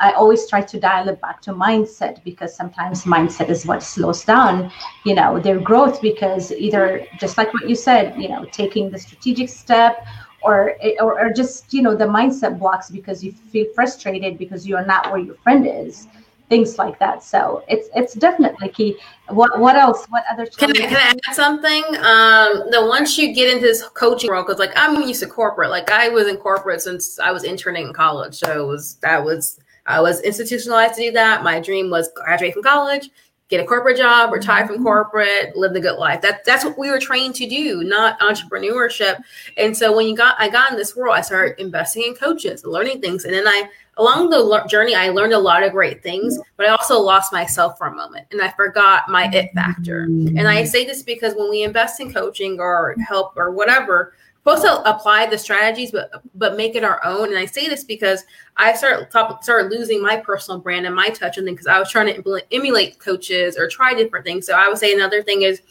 I 0.00 0.12
always 0.12 0.48
try 0.48 0.60
to 0.62 0.80
dial 0.80 1.08
it 1.08 1.20
back 1.20 1.40
to 1.42 1.52
mindset 1.52 2.22
because 2.24 2.54
sometimes 2.54 3.04
mindset 3.04 3.48
is 3.48 3.66
what 3.66 3.82
slows 3.82 4.24
down, 4.24 4.70
you 5.04 5.14
know, 5.14 5.38
their 5.38 5.60
growth 5.60 6.00
because 6.00 6.52
either 6.52 7.06
just 7.18 7.38
like 7.38 7.52
what 7.52 7.68
you 7.68 7.74
said, 7.74 8.20
you 8.20 8.28
know, 8.28 8.44
taking 8.46 8.90
the 8.90 8.98
strategic 8.98 9.48
step 9.48 10.06
or, 10.42 10.76
or, 11.00 11.20
or 11.20 11.32
just, 11.32 11.72
you 11.72 11.82
know, 11.82 11.94
the 11.94 12.04
mindset 12.04 12.58
blocks 12.58 12.90
because 12.90 13.22
you 13.22 13.32
feel 13.32 13.66
frustrated 13.74 14.38
because 14.38 14.66
you're 14.66 14.84
not 14.84 15.10
where 15.10 15.20
your 15.20 15.36
friend 15.36 15.66
is 15.66 16.08
things 16.52 16.76
like 16.76 16.98
that. 16.98 17.22
So 17.22 17.64
it's 17.66 17.88
it's 17.94 18.12
definitely 18.12 18.68
key. 18.68 18.96
What 19.28 19.58
what 19.58 19.74
else? 19.76 20.04
What 20.10 20.24
other? 20.30 20.44
Can 20.46 20.70
I, 20.70 20.74
can 20.74 20.96
I 20.96 21.14
add 21.14 21.34
something? 21.34 21.84
Um, 21.96 22.70
the 22.70 22.84
once 22.86 23.16
you 23.16 23.32
get 23.32 23.48
into 23.50 23.66
this 23.66 23.82
coaching 23.94 24.28
world, 24.28 24.46
because 24.46 24.58
like 24.58 24.76
I'm 24.76 25.00
used 25.08 25.22
to 25.22 25.28
corporate. 25.28 25.70
Like 25.70 25.90
I 25.90 26.10
was 26.10 26.26
in 26.28 26.36
corporate 26.36 26.82
since 26.82 27.18
I 27.18 27.30
was 27.32 27.44
interning 27.44 27.86
in 27.88 27.94
college, 27.94 28.34
so 28.34 28.48
it 28.62 28.66
was 28.66 28.96
that 28.96 29.24
was 29.24 29.58
I 29.86 30.00
was 30.00 30.20
institutionalized 30.20 30.94
to 30.94 31.02
do 31.02 31.12
that. 31.12 31.42
My 31.42 31.60
dream 31.60 31.90
was 31.90 32.10
graduate 32.14 32.54
from 32.54 32.62
college, 32.62 33.10
get 33.48 33.62
a 33.62 33.66
corporate 33.66 33.98
job, 33.98 34.32
retire 34.32 34.66
from 34.66 34.76
mm-hmm. 34.76 34.84
corporate, 34.84 35.56
live 35.56 35.74
the 35.74 35.80
good 35.80 35.98
life. 35.98 36.22
That 36.22 36.44
that's 36.44 36.64
what 36.64 36.78
we 36.78 36.90
were 36.90 36.98
trained 36.98 37.34
to 37.36 37.48
do, 37.48 37.84
not 37.84 38.18
entrepreneurship. 38.20 39.22
And 39.56 39.76
so 39.76 39.94
when 39.94 40.08
you 40.08 40.16
got 40.16 40.36
I 40.38 40.48
got 40.48 40.70
in 40.70 40.78
this 40.78 40.96
world, 40.96 41.14
I 41.16 41.20
started 41.20 41.60
investing 41.60 42.04
in 42.04 42.14
coaches, 42.14 42.64
learning 42.64 43.00
things, 43.00 43.24
and 43.24 43.34
then 43.34 43.46
I 43.46 43.68
along 43.98 44.30
the 44.30 44.64
journey 44.70 44.94
I 44.94 45.10
learned 45.10 45.34
a 45.34 45.38
lot 45.38 45.62
of 45.62 45.72
great 45.72 46.02
things, 46.02 46.38
but 46.56 46.66
I 46.66 46.70
also 46.70 46.98
lost 46.98 47.32
myself 47.32 47.76
for 47.76 47.88
a 47.88 47.94
moment 47.94 48.26
and 48.30 48.40
I 48.40 48.50
forgot 48.52 49.08
my 49.08 49.28
it 49.32 49.50
factor. 49.54 50.04
And 50.04 50.48
I 50.48 50.64
say 50.64 50.86
this 50.86 51.02
because 51.02 51.34
when 51.34 51.50
we 51.50 51.62
invest 51.62 52.00
in 52.00 52.12
coaching 52.12 52.58
or 52.58 52.96
help 53.06 53.36
or 53.36 53.50
whatever, 53.50 54.14
supposed 54.44 54.62
to 54.62 54.90
apply 54.90 55.26
the 55.26 55.38
strategies, 55.38 55.92
but 55.92 56.10
but 56.34 56.56
make 56.56 56.74
it 56.74 56.84
our 56.84 57.04
own. 57.04 57.28
And 57.28 57.38
I 57.38 57.46
say 57.46 57.68
this 57.68 57.84
because 57.84 58.24
I 58.56 58.74
started 58.74 59.08
started 59.42 59.70
losing 59.70 60.02
my 60.02 60.16
personal 60.16 60.60
brand 60.60 60.86
and 60.86 60.94
my 60.94 61.10
touch 61.10 61.38
on 61.38 61.44
things 61.44 61.56
because 61.56 61.66
I 61.68 61.78
was 61.78 61.90
trying 61.90 62.22
to 62.22 62.42
emulate 62.50 62.98
coaches 62.98 63.56
or 63.56 63.68
try 63.68 63.94
different 63.94 64.24
things. 64.24 64.46
So 64.46 64.54
I 64.54 64.68
would 64.68 64.78
say 64.78 64.92
another 64.92 65.22
thing 65.22 65.42
is 65.42 65.62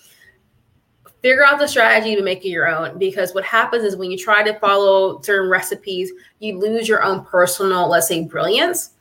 figure 1.21 1.45
out 1.45 1.59
the 1.59 1.67
strategy 1.67 2.15
to 2.15 2.23
make 2.23 2.45
it 2.45 2.49
your 2.49 2.67
own 2.67 2.97
because 2.97 3.33
what 3.33 3.43
happens 3.43 3.83
is 3.83 3.95
when 3.95 4.09
you 4.09 4.17
try 4.17 4.41
to 4.41 4.57
follow 4.59 5.21
certain 5.21 5.49
recipes 5.49 6.11
you 6.39 6.57
lose 6.57 6.89
your 6.89 7.03
own 7.03 7.23
personal 7.25 7.87
let's 7.87 8.07
say 8.07 8.23
brilliance 8.23 8.91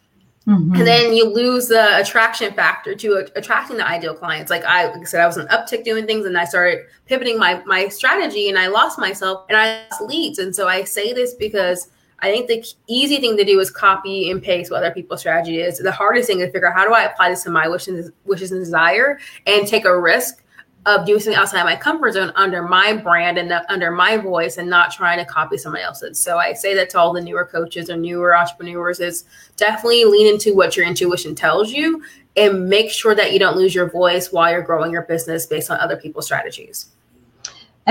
mm-hmm. 0.51 0.75
and 0.75 0.87
then 0.87 1.13
you 1.13 1.25
lose 1.25 1.69
the 1.69 1.99
attraction 1.99 2.53
factor 2.53 2.95
to 2.95 3.27
attracting 3.37 3.77
the 3.77 3.87
ideal 3.87 4.15
clients 4.15 4.51
like 4.51 4.65
i 4.65 4.91
like 4.91 5.01
I 5.01 5.05
said 5.05 5.21
i 5.21 5.27
was 5.27 5.37
an 5.37 5.47
uptick 5.49 5.85
doing 5.85 6.07
things 6.07 6.27
and 6.27 6.37
i 6.37 6.45
started 6.45 6.87
pivoting 7.07 7.39
my 7.39 7.63
my 7.65 7.89
strategy 7.89 8.49
and 8.49 8.59
i 8.59 8.67
lost 8.67 8.99
myself 8.99 9.47
and 9.49 9.57
i 9.57 9.85
lost 9.91 10.03
leads 10.03 10.39
and 10.39 10.55
so 10.55 10.69
i 10.69 10.85
say 10.85 11.13
this 11.13 11.35
because 11.35 11.89
I 12.23 12.31
think 12.31 12.49
the 12.49 12.65
easy 12.87 13.19
thing 13.19 13.37
to 13.39 13.45
do 13.45 13.59
is 13.61 13.71
copy 13.71 14.31
and 14.31 14.43
paste 14.43 14.71
what 14.71 14.79
other 14.85 14.93
people's 14.93 15.21
strategy 15.21 15.61
is. 15.61 15.79
The 15.79 15.91
hardest 15.91 16.29
thing 16.29 16.41
is 16.41 16.49
to 16.49 16.53
figure 16.53 16.69
out 16.69 16.75
how 16.75 16.87
do 16.87 16.93
I 16.93 17.05
apply 17.05 17.31
this 17.31 17.43
to 17.45 17.51
my 17.51 17.67
wishes, 17.67 18.11
wishes 18.27 18.53
and 18.53 18.61
desire 18.61 19.19
and 19.47 19.67
take 19.67 19.87
a 19.87 19.99
risk 19.99 20.43
of 20.87 21.05
doing 21.05 21.21
something 21.21 21.39
outside 21.39 21.63
my 21.65 21.77
comfort 21.77 22.13
zone 22.13 22.33
under 22.37 22.63
my 22.63 22.95
brand 22.95 23.37
and 23.37 23.53
under 23.69 23.91
my 23.91 24.17
voice 24.17 24.57
and 24.57 24.69
not 24.69 24.91
trying 24.91 25.19
to 25.19 25.25
copy 25.25 25.59
somebody 25.59 25.85
else's. 25.85 26.19
So 26.19 26.39
I 26.39 26.55
say 26.55 26.75
that 26.75 26.89
to 26.91 26.99
all 26.99 27.13
the 27.13 27.21
newer 27.21 27.45
coaches 27.45 27.91
or 27.91 27.97
newer 27.97 28.35
entrepreneurs 28.37 28.99
is 28.99 29.25
definitely 29.57 30.05
lean 30.05 30.33
into 30.33 30.55
what 30.55 30.77
your 30.77 30.87
intuition 30.87 31.35
tells 31.35 31.71
you 31.71 32.03
and 32.37 32.69
make 32.69 32.91
sure 32.91 33.15
that 33.15 33.33
you 33.33 33.39
don't 33.39 33.57
lose 33.57 33.75
your 33.75 33.91
voice 33.91 34.33
while 34.33 34.51
you're 34.51 34.63
growing 34.63 34.91
your 34.91 35.03
business 35.03 35.45
based 35.45 35.71
on 35.71 35.79
other 35.81 35.97
people's 35.97 36.25
strategies. 36.25 36.87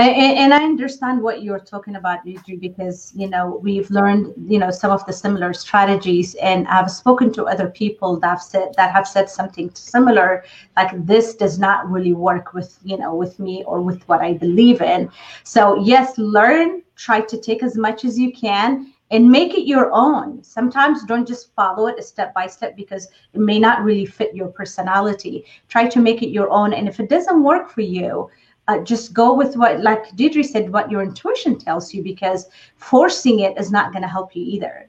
And, 0.08 0.54
I 0.54 0.64
understand 0.64 1.20
what 1.20 1.42
you're 1.42 1.58
talking 1.58 1.96
about, 1.96 2.24
Deidre, 2.24 2.58
because 2.58 3.12
you 3.14 3.28
know 3.28 3.60
we've 3.62 3.90
learned 3.90 4.32
you 4.48 4.58
know 4.58 4.70
some 4.70 4.90
of 4.90 5.04
the 5.04 5.12
similar 5.12 5.52
strategies, 5.52 6.34
and 6.36 6.66
I've 6.68 6.90
spoken 6.90 7.32
to 7.34 7.44
other 7.44 7.68
people 7.68 8.18
that 8.20 8.28
have 8.28 8.42
said 8.42 8.72
that 8.76 8.92
have 8.92 9.06
said 9.06 9.28
something 9.28 9.70
similar, 9.74 10.44
like 10.76 10.90
this 11.06 11.34
does 11.34 11.58
not 11.58 11.90
really 11.90 12.14
work 12.14 12.54
with 12.54 12.78
you 12.82 12.96
know 12.96 13.14
with 13.14 13.38
me 13.38 13.62
or 13.66 13.82
with 13.82 14.02
what 14.08 14.20
I 14.20 14.32
believe 14.34 14.80
in. 14.80 15.10
So 15.44 15.76
yes, 15.76 16.16
learn, 16.16 16.82
try 16.96 17.20
to 17.20 17.36
take 17.38 17.62
as 17.62 17.76
much 17.76 18.04
as 18.04 18.18
you 18.18 18.32
can, 18.32 18.94
and 19.10 19.30
make 19.30 19.54
it 19.54 19.66
your 19.66 19.90
own. 19.92 20.42
Sometimes 20.42 21.04
don't 21.04 21.28
just 21.28 21.52
follow 21.54 21.88
it 21.88 22.02
step 22.04 22.32
by 22.32 22.46
step 22.46 22.74
because 22.74 23.08
it 23.34 23.40
may 23.40 23.58
not 23.58 23.82
really 23.82 24.06
fit 24.06 24.34
your 24.34 24.48
personality. 24.48 25.44
Try 25.68 25.88
to 25.88 26.00
make 26.00 26.22
it 26.22 26.30
your 26.30 26.48
own, 26.50 26.72
and 26.72 26.88
if 26.88 27.00
it 27.00 27.10
doesn't 27.10 27.42
work 27.42 27.70
for 27.70 27.82
you 27.82 28.30
uh, 28.70 28.78
just 28.84 29.12
go 29.12 29.34
with 29.34 29.56
what, 29.56 29.80
like 29.80 30.10
Deidre 30.16 30.44
said, 30.44 30.72
what 30.72 30.90
your 30.90 31.02
intuition 31.02 31.58
tells 31.58 31.92
you, 31.92 32.04
because 32.04 32.48
forcing 32.76 33.40
it 33.40 33.58
is 33.58 33.72
not 33.72 33.92
going 33.92 34.02
to 34.02 34.08
help 34.08 34.36
you 34.36 34.44
either. 34.44 34.88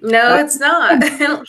No, 0.00 0.36
it's 0.36 0.60
not. 0.60 1.02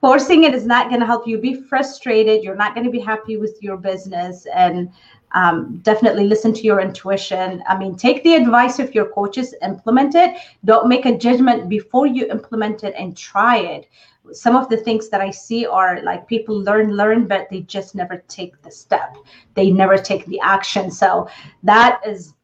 forcing 0.00 0.44
it 0.44 0.54
is 0.54 0.64
not 0.64 0.88
going 0.90 1.00
to 1.00 1.06
help 1.06 1.26
you. 1.26 1.38
Be 1.38 1.54
frustrated. 1.54 2.44
You're 2.44 2.54
not 2.54 2.74
going 2.74 2.84
to 2.84 2.90
be 2.90 3.00
happy 3.00 3.36
with 3.36 3.58
your 3.60 3.76
business, 3.76 4.46
and 4.54 4.92
um, 5.32 5.78
definitely 5.78 6.24
listen 6.24 6.52
to 6.54 6.62
your 6.62 6.80
intuition. 6.80 7.62
I 7.66 7.76
mean, 7.76 7.96
take 7.96 8.22
the 8.22 8.34
advice 8.34 8.78
of 8.78 8.94
your 8.94 9.06
coaches, 9.06 9.54
implement 9.60 10.14
it. 10.14 10.36
Don't 10.64 10.88
make 10.88 11.04
a 11.06 11.18
judgment 11.18 11.68
before 11.68 12.06
you 12.06 12.30
implement 12.30 12.84
it 12.84 12.94
and 12.96 13.16
try 13.16 13.58
it 13.58 13.88
some 14.32 14.56
of 14.56 14.68
the 14.68 14.76
things 14.76 15.08
that 15.10 15.20
I 15.20 15.30
see 15.30 15.66
are 15.66 16.02
like 16.02 16.26
people 16.26 16.56
learn, 16.58 16.96
learn, 16.96 17.26
but 17.26 17.48
they 17.50 17.60
just 17.62 17.94
never 17.94 18.24
take 18.28 18.60
the 18.62 18.70
step. 18.70 19.16
They 19.54 19.70
never 19.70 19.96
take 19.96 20.26
the 20.26 20.40
action. 20.40 20.90
So 20.90 21.28
that 21.62 22.00
is 22.06 22.34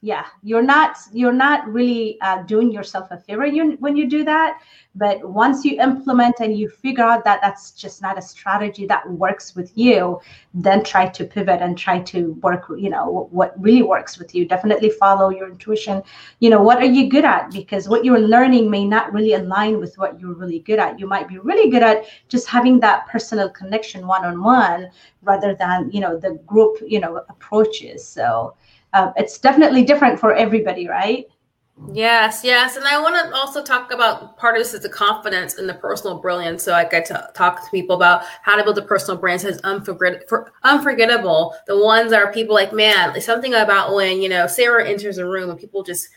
yeah 0.00 0.26
you're 0.42 0.62
not 0.62 0.96
you're 1.12 1.32
not 1.32 1.66
really 1.68 2.20
uh, 2.20 2.42
doing 2.42 2.70
yourself 2.70 3.08
a 3.10 3.18
favor 3.18 3.48
when 3.78 3.96
you 3.96 4.08
do 4.08 4.24
that 4.24 4.60
but 4.94 5.24
once 5.28 5.64
you 5.64 5.80
implement 5.80 6.36
and 6.40 6.56
you 6.56 6.68
figure 6.68 7.04
out 7.04 7.24
that 7.24 7.40
that's 7.42 7.72
just 7.72 8.00
not 8.00 8.18
a 8.18 8.22
strategy 8.22 8.86
that 8.86 9.08
works 9.10 9.54
with 9.56 9.72
you 9.76 10.20
then 10.54 10.82
try 10.82 11.06
to 11.06 11.24
pivot 11.24 11.60
and 11.60 11.76
try 11.76 12.00
to 12.00 12.32
work 12.42 12.66
you 12.76 12.90
know 12.90 13.28
what 13.30 13.60
really 13.60 13.82
works 13.82 14.18
with 14.18 14.34
you. 14.34 14.46
Definitely 14.46 14.90
follow 14.90 15.30
your 15.30 15.48
intuition. 15.48 16.02
You 16.40 16.50
know 16.50 16.62
what 16.62 16.78
are 16.78 16.84
you 16.84 17.08
good 17.08 17.24
at? 17.24 17.50
Because 17.52 17.88
what 17.88 18.04
you're 18.04 18.20
learning 18.20 18.70
may 18.70 18.84
not 18.84 19.12
really 19.12 19.34
align 19.34 19.78
with 19.78 19.96
what 19.98 20.20
you're 20.20 20.34
really 20.34 20.60
good 20.60 20.78
at. 20.78 20.98
You 20.98 21.06
might 21.06 21.28
be 21.28 21.38
really 21.38 21.70
good 21.70 21.82
at 21.82 22.06
just 22.28 22.48
having 22.48 22.80
that 22.80 23.06
personal 23.06 23.48
connection 23.50 24.06
one-on-one 24.06 24.90
rather 25.22 25.54
than 25.54 25.90
you 25.92 26.00
know 26.00 26.16
the 26.18 26.34
group 26.46 26.78
you 26.86 27.00
know 27.00 27.22
approaches. 27.28 28.06
So 28.06 28.54
uh, 28.92 29.12
it's 29.16 29.38
definitely 29.38 29.84
different 29.84 30.18
for 30.18 30.34
everybody, 30.34 30.88
right? 30.88 31.26
Yes, 31.92 32.42
yes. 32.42 32.76
And 32.76 32.84
I 32.84 33.00
want 33.00 33.14
to 33.14 33.34
also 33.34 33.62
talk 33.62 33.92
about 33.92 34.36
part 34.36 34.56
of 34.56 34.60
this 34.60 34.74
is 34.74 34.80
the 34.80 34.88
confidence 34.88 35.58
and 35.58 35.68
the 35.68 35.74
personal 35.74 36.18
brilliance. 36.18 36.62
So 36.62 36.74
I 36.74 36.84
get 36.84 37.06
to 37.06 37.30
talk 37.34 37.64
to 37.64 37.70
people 37.70 37.94
about 37.94 38.24
how 38.42 38.56
to 38.56 38.64
build 38.64 38.78
a 38.78 38.82
personal 38.82 39.16
brand 39.16 39.42
that's 39.42 39.60
unforget- 39.60 40.22
unforgettable. 40.64 41.54
The 41.66 41.78
ones 41.78 42.12
are 42.12 42.32
people 42.32 42.54
like, 42.54 42.72
man, 42.72 43.18
something 43.20 43.54
about 43.54 43.94
when, 43.94 44.20
you 44.20 44.28
know, 44.28 44.46
Sarah 44.46 44.88
enters 44.88 45.18
a 45.18 45.26
room 45.26 45.50
and 45.50 45.58
people 45.58 45.82
just 45.84 46.08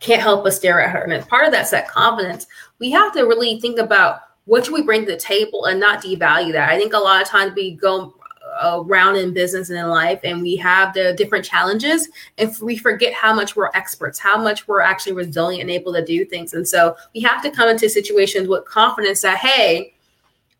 can't 0.00 0.20
help 0.20 0.44
but 0.44 0.52
stare 0.52 0.80
at 0.80 0.90
her. 0.90 1.02
And 1.02 1.12
it's 1.12 1.26
part 1.28 1.46
of 1.46 1.52
that's 1.52 1.70
that 1.70 1.88
confidence. 1.88 2.46
We 2.80 2.90
have 2.90 3.12
to 3.12 3.22
really 3.22 3.60
think 3.60 3.78
about 3.78 4.20
what 4.46 4.64
should 4.64 4.74
we 4.74 4.82
bring 4.82 5.06
to 5.06 5.12
the 5.12 5.16
table 5.16 5.66
and 5.66 5.80
not 5.80 6.02
devalue 6.02 6.52
that. 6.52 6.70
I 6.70 6.76
think 6.76 6.92
a 6.92 6.98
lot 6.98 7.22
of 7.22 7.28
times 7.28 7.54
we 7.54 7.76
go 7.76 8.14
around 8.64 9.16
in 9.16 9.32
business 9.32 9.70
and 9.70 9.78
in 9.78 9.88
life 9.88 10.20
and 10.24 10.40
we 10.42 10.56
have 10.56 10.94
the 10.94 11.14
different 11.14 11.44
challenges 11.44 12.08
if 12.38 12.60
we 12.60 12.76
forget 12.76 13.12
how 13.12 13.34
much 13.34 13.56
we're 13.56 13.70
experts 13.74 14.18
how 14.18 14.36
much 14.36 14.66
we're 14.66 14.80
actually 14.80 15.12
resilient 15.12 15.62
and 15.62 15.70
able 15.70 15.92
to 15.92 16.04
do 16.04 16.24
things. 16.24 16.54
And 16.54 16.66
so 16.66 16.96
we 17.14 17.20
have 17.20 17.42
to 17.42 17.50
come 17.50 17.68
into 17.68 17.88
situations 17.88 18.48
with 18.48 18.64
confidence 18.64 19.22
that 19.22 19.38
hey 19.38 19.94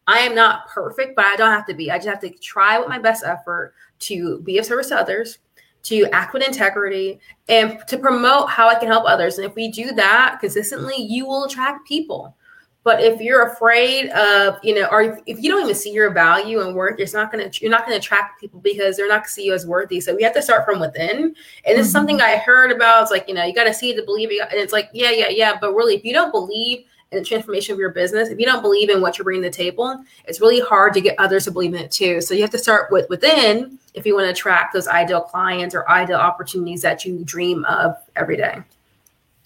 i 0.06 0.18
am 0.18 0.34
not 0.34 0.68
perfect 0.68 1.16
but 1.16 1.24
i 1.24 1.36
don't 1.36 1.52
have 1.52 1.66
to 1.66 1.74
be. 1.74 1.90
I 1.90 1.96
just 1.96 2.08
have 2.08 2.20
to 2.20 2.30
try 2.30 2.78
with 2.78 2.88
my 2.88 2.98
best 2.98 3.24
effort 3.24 3.74
to 4.00 4.40
be 4.40 4.58
of 4.58 4.66
service 4.66 4.88
to 4.88 4.96
others 4.96 5.38
to 5.84 6.06
act 6.12 6.32
with 6.32 6.42
integrity 6.42 7.20
and 7.48 7.78
to 7.88 7.98
promote 7.98 8.50
how 8.50 8.68
i 8.68 8.74
can 8.74 8.88
help 8.88 9.04
others. 9.06 9.38
And 9.38 9.46
if 9.46 9.54
we 9.54 9.70
do 9.70 9.92
that 9.92 10.38
consistently 10.40 10.96
you 10.96 11.26
will 11.26 11.44
attract 11.44 11.86
people 11.86 12.36
but 12.84 13.02
if 13.02 13.18
you're 13.18 13.48
afraid 13.48 14.10
of, 14.10 14.58
you 14.62 14.74
know, 14.74 14.86
or 14.92 15.18
if 15.26 15.42
you 15.42 15.50
don't 15.50 15.62
even 15.62 15.74
see 15.74 15.90
your 15.90 16.12
value 16.12 16.60
and 16.60 16.76
worth, 16.76 17.00
it's 17.00 17.14
not 17.14 17.32
gonna 17.32 17.50
you're 17.54 17.70
not 17.70 17.84
gonna 17.84 17.96
attract 17.96 18.38
people 18.38 18.60
because 18.60 18.96
they're 18.96 19.08
not 19.08 19.22
gonna 19.22 19.28
see 19.28 19.46
you 19.46 19.54
as 19.54 19.66
worthy. 19.66 20.00
So 20.00 20.14
we 20.14 20.22
have 20.22 20.34
to 20.34 20.42
start 20.42 20.66
from 20.66 20.80
within. 20.80 21.16
And 21.18 21.34
mm-hmm. 21.34 21.80
it's 21.80 21.90
something 21.90 22.20
I 22.20 22.36
heard 22.36 22.70
about. 22.70 23.02
It's 23.02 23.10
like, 23.10 23.26
you 23.26 23.34
know, 23.34 23.42
you 23.42 23.54
gotta 23.54 23.72
see 23.72 23.90
it 23.90 23.96
to 23.96 24.02
believe 24.02 24.30
it. 24.30 24.40
And 24.42 24.60
it's 24.60 24.72
like, 24.74 24.90
yeah, 24.92 25.10
yeah, 25.10 25.30
yeah. 25.30 25.56
But 25.58 25.72
really, 25.74 25.94
if 25.94 26.04
you 26.04 26.12
don't 26.12 26.30
believe 26.30 26.84
in 27.10 27.18
the 27.18 27.24
transformation 27.24 27.72
of 27.72 27.78
your 27.78 27.90
business, 27.90 28.28
if 28.28 28.38
you 28.38 28.44
don't 28.44 28.60
believe 28.60 28.90
in 28.90 29.00
what 29.00 29.16
you're 29.16 29.24
bringing 29.24 29.44
to 29.44 29.48
the 29.48 29.56
table, 29.56 30.04
it's 30.26 30.42
really 30.42 30.60
hard 30.60 30.92
to 30.92 31.00
get 31.00 31.18
others 31.18 31.44
to 31.44 31.52
believe 31.52 31.72
in 31.72 31.80
it 31.80 31.90
too. 31.90 32.20
So 32.20 32.34
you 32.34 32.42
have 32.42 32.50
to 32.50 32.58
start 32.58 32.92
with 32.92 33.08
within 33.08 33.78
if 33.94 34.04
you 34.04 34.14
want 34.14 34.26
to 34.26 34.30
attract 34.30 34.74
those 34.74 34.88
ideal 34.88 35.22
clients 35.22 35.74
or 35.74 35.88
ideal 35.88 36.16
opportunities 36.16 36.82
that 36.82 37.06
you 37.06 37.24
dream 37.24 37.64
of 37.64 37.96
every 38.14 38.36
day. 38.36 38.62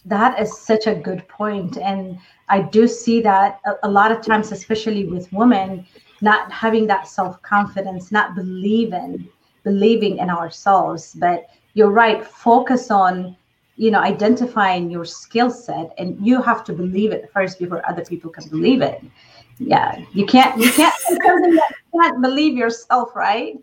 that 0.05 0.41
is 0.41 0.59
such 0.59 0.87
a 0.87 0.95
good 0.95 1.27
point 1.29 1.77
and 1.77 2.19
i 2.49 2.61
do 2.61 2.87
see 2.89 3.21
that 3.21 3.61
a, 3.67 3.73
a 3.85 3.91
lot 3.91 4.13
of 4.13 4.21
times 4.21 4.53
especially 4.53 5.05
with 5.07 5.33
women 5.33 5.87
not 6.21 6.51
having 6.51 6.87
that 6.87 7.07
self-confidence 7.07 8.11
not 8.11 8.35
believing 8.35 9.29
believing 9.69 10.19
in 10.19 10.31
ourselves. 10.31 11.15
But 11.15 11.47
you're 11.75 11.91
right 11.91 12.25
focus 12.25 12.91
on 12.91 13.37
you 13.77 13.91
know 13.91 14.01
identifying 14.01 14.91
your 14.91 15.05
skill 15.05 15.51
set 15.51 15.93
and 15.99 16.09
you 16.27 16.43
have 16.43 16.65
to 16.65 16.73
believe 16.73 17.13
it 17.13 17.31
first 17.33 17.59
before 17.59 17.81
other 17.89 18.05
people 18.05 18.31
can 18.31 18.49
believe 18.49 18.83
it. 18.83 19.01
Yeah 19.59 20.01
you 20.13 20.27
can't 20.27 20.59
you 20.61 20.71
can't 20.73 20.95
you 21.11 21.61
can't 22.01 22.21
believe 22.23 22.57
yourself 22.57 23.15
right? 23.15 23.55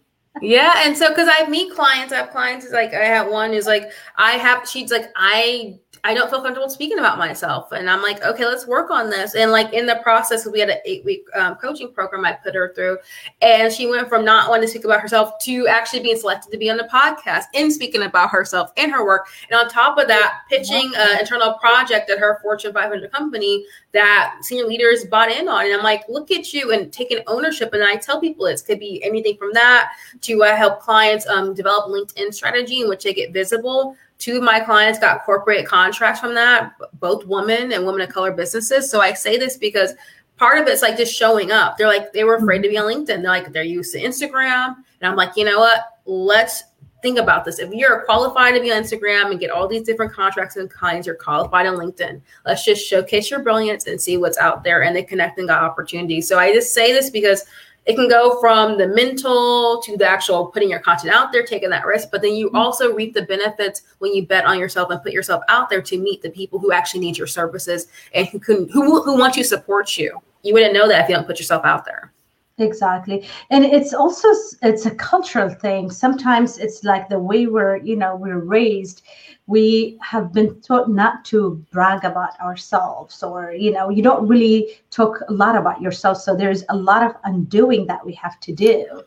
Yeah 0.41 0.73
and 0.83 0.97
so 0.97 1.07
because 1.09 1.29
i 1.31 1.47
meet 1.47 1.73
clients 1.73 2.11
i 2.11 2.17
have 2.17 2.29
clients 2.29 2.69
like 2.69 2.93
i 2.93 3.05
have 3.05 3.27
one 3.31 3.53
who's 3.53 3.65
like 3.65 3.89
i 4.17 4.31
have 4.31 4.67
she's 4.67 4.91
like 4.91 5.09
i 5.15 5.79
I 6.03 6.13
don't 6.13 6.29
feel 6.29 6.41
comfortable 6.41 6.69
speaking 6.69 6.99
about 6.99 7.17
myself. 7.17 7.71
And 7.71 7.89
I'm 7.89 8.01
like, 8.01 8.23
okay, 8.23 8.45
let's 8.45 8.67
work 8.67 8.91
on 8.91 9.09
this. 9.09 9.35
And 9.35 9.51
like 9.51 9.73
in 9.73 9.85
the 9.85 9.97
process, 10.03 10.47
we 10.47 10.59
had 10.59 10.69
an 10.69 10.77
eight 10.85 11.03
week 11.05 11.25
um, 11.35 11.55
coaching 11.55 11.91
program 11.91 12.25
I 12.25 12.33
put 12.33 12.55
her 12.55 12.73
through. 12.75 12.97
And 13.41 13.71
she 13.71 13.87
went 13.87 14.09
from 14.09 14.25
not 14.25 14.49
wanting 14.49 14.63
to 14.65 14.67
speak 14.69 14.85
about 14.85 15.01
herself 15.01 15.33
to 15.43 15.67
actually 15.67 16.01
being 16.01 16.17
selected 16.17 16.51
to 16.51 16.57
be 16.57 16.69
on 16.69 16.77
the 16.77 16.89
podcast 16.91 17.43
and 17.53 17.71
speaking 17.71 18.03
about 18.03 18.29
herself 18.29 18.71
and 18.77 18.91
her 18.91 19.05
work. 19.05 19.27
And 19.49 19.59
on 19.59 19.69
top 19.69 19.97
of 19.97 20.07
that, 20.07 20.41
pitching 20.49 20.91
an 20.97 21.19
internal 21.19 21.53
project 21.53 22.09
at 22.09 22.19
her 22.19 22.39
Fortune 22.41 22.73
500 22.73 23.11
company 23.11 23.65
that 23.93 24.37
senior 24.41 24.65
leaders 24.65 25.05
bought 25.05 25.31
in 25.31 25.47
on. 25.47 25.65
And 25.65 25.73
I'm 25.73 25.83
like, 25.83 26.03
look 26.09 26.31
at 26.31 26.53
you 26.53 26.71
and 26.71 26.91
taking 26.91 27.19
ownership. 27.27 27.73
And 27.73 27.83
I 27.83 27.95
tell 27.95 28.19
people 28.19 28.45
it 28.45 28.61
could 28.65 28.79
be 28.79 29.03
anything 29.03 29.37
from 29.37 29.53
that 29.53 29.93
to 30.21 30.43
uh, 30.43 30.55
help 30.55 30.81
clients 30.81 31.27
um, 31.27 31.53
develop 31.53 31.87
LinkedIn 31.87 32.33
strategy 32.33 32.81
in 32.81 32.89
which 32.89 33.03
they 33.03 33.13
get 33.13 33.33
visible 33.33 33.95
Two 34.17 34.37
of 34.37 34.43
my 34.43 34.59
clients 34.59 34.99
got 34.99 35.25
corporate 35.25 35.67
contracts 35.67 36.19
from 36.19 36.33
that, 36.35 36.73
both 36.99 37.25
women 37.25 37.71
and 37.73 37.85
women 37.85 38.01
of 38.01 38.09
color 38.09 38.31
businesses. 38.31 38.89
So 38.89 39.01
I 39.01 39.13
say 39.13 39.37
this 39.37 39.57
because 39.57 39.93
part 40.37 40.57
of 40.57 40.67
it's 40.67 40.81
like 40.81 40.97
just 40.97 41.13
showing 41.13 41.51
up. 41.51 41.77
They're 41.77 41.87
like, 41.87 42.13
they 42.13 42.23
were 42.23 42.35
afraid 42.35 42.63
to 42.63 42.69
be 42.69 42.77
on 42.77 42.85
LinkedIn. 42.85 43.07
They're 43.07 43.21
like, 43.23 43.51
they're 43.51 43.63
used 43.63 43.93
to 43.93 44.01
Instagram. 44.01 44.75
And 45.01 45.09
I'm 45.09 45.15
like, 45.15 45.35
you 45.35 45.45
know 45.45 45.59
what? 45.59 45.81
Let's 46.05 46.63
think 47.01 47.19
about 47.19 47.45
this. 47.45 47.59
If 47.59 47.71
you're 47.71 48.03
qualified 48.05 48.55
to 48.55 48.61
be 48.61 48.71
on 48.71 48.81
Instagram 48.81 49.31
and 49.31 49.39
get 49.39 49.51
all 49.51 49.67
these 49.67 49.83
different 49.83 50.11
contracts 50.11 50.55
and 50.55 50.69
clients, 50.69 51.05
you're 51.05 51.15
qualified 51.15 51.67
on 51.67 51.75
LinkedIn. 51.75 52.21
Let's 52.45 52.65
just 52.65 52.85
showcase 52.85 53.29
your 53.29 53.41
brilliance 53.41 53.85
and 53.85 54.01
see 54.01 54.17
what's 54.17 54.39
out 54.39 54.63
there 54.63 54.83
and 54.83 54.95
they 54.95 55.03
connect 55.03 55.37
and 55.37 55.47
got 55.47 55.61
opportunities. 55.61 56.27
So 56.27 56.39
I 56.39 56.51
just 56.51 56.73
say 56.73 56.91
this 56.91 57.09
because 57.09 57.45
it 57.85 57.95
can 57.95 58.09
go 58.09 58.39
from 58.39 58.77
the 58.77 58.87
mental 58.87 59.81
to 59.83 59.95
the 59.95 60.07
actual 60.07 60.47
putting 60.47 60.69
your 60.69 60.79
content 60.79 61.13
out 61.13 61.31
there, 61.31 61.43
taking 61.43 61.69
that 61.69 61.85
risk, 61.85 62.09
but 62.11 62.21
then 62.21 62.33
you 62.33 62.47
mm-hmm. 62.47 62.55
also 62.55 62.93
reap 62.93 63.13
the 63.13 63.23
benefits 63.23 63.83
when 63.99 64.13
you 64.13 64.25
bet 64.25 64.45
on 64.45 64.59
yourself 64.59 64.89
and 64.89 65.01
put 65.03 65.13
yourself 65.13 65.43
out 65.49 65.69
there 65.69 65.81
to 65.81 65.97
meet 65.97 66.21
the 66.21 66.29
people 66.29 66.59
who 66.59 66.71
actually 66.71 66.99
need 66.99 67.17
your 67.17 67.27
services 67.27 67.87
and 68.13 68.27
who 68.27 68.39
can 68.39 68.67
who 68.69 69.01
who 69.03 69.17
want 69.17 69.33
to 69.35 69.43
support 69.43 69.97
you. 69.97 70.19
You 70.43 70.53
wouldn't 70.53 70.73
know 70.73 70.87
that 70.87 71.03
if 71.03 71.09
you 71.09 71.15
don't 71.15 71.27
put 71.27 71.39
yourself 71.39 71.65
out 71.65 71.85
there 71.85 72.11
exactly 72.57 73.27
and 73.49 73.65
it's 73.65 73.93
also 73.93 74.29
it's 74.61 74.85
a 74.85 74.95
cultural 74.95 75.49
thing 75.49 75.91
sometimes 75.91 76.57
it's 76.57 76.85
like 76.85 77.09
the 77.09 77.19
way 77.19 77.47
we're 77.47 77.75
you 77.77 77.97
know 77.97 78.15
we're 78.15 78.39
raised 78.39 79.01
we 79.47 79.97
have 80.01 80.33
been 80.33 80.59
taught 80.61 80.89
not 80.89 81.23
to 81.25 81.63
brag 81.71 82.03
about 82.03 82.39
ourselves 82.39 83.21
or 83.21 83.51
you 83.51 83.71
know 83.71 83.89
you 83.89 84.01
don't 84.01 84.27
really 84.27 84.79
talk 84.89 85.19
a 85.27 85.33
lot 85.33 85.55
about 85.55 85.81
yourself. 85.81 86.19
So 86.19 86.35
there's 86.35 86.63
a 86.69 86.75
lot 86.75 87.03
of 87.03 87.15
undoing 87.23 87.85
that 87.87 88.03
we 88.05 88.13
have 88.13 88.39
to 88.41 88.53
do 88.53 89.03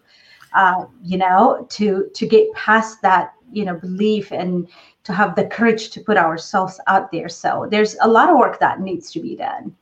uh, 0.55 0.85
you 1.03 1.18
know 1.18 1.66
to 1.70 2.09
to 2.14 2.27
get 2.27 2.53
past 2.53 3.03
that 3.03 3.33
you 3.53 3.64
know 3.64 3.74
belief 3.74 4.31
and 4.33 4.68
to 5.05 5.12
have 5.12 5.35
the 5.35 5.46
courage 5.46 5.90
to 5.90 6.01
put 6.01 6.16
ourselves 6.16 6.81
out 6.87 7.11
there. 7.11 7.29
So 7.29 7.66
there's 7.70 7.96
a 8.03 8.09
lot 8.09 8.29
of 8.29 8.37
work 8.37 8.61
that 8.61 8.81
needs 8.81 9.11
to 9.12 9.20
be 9.20 9.35
done 9.37 9.74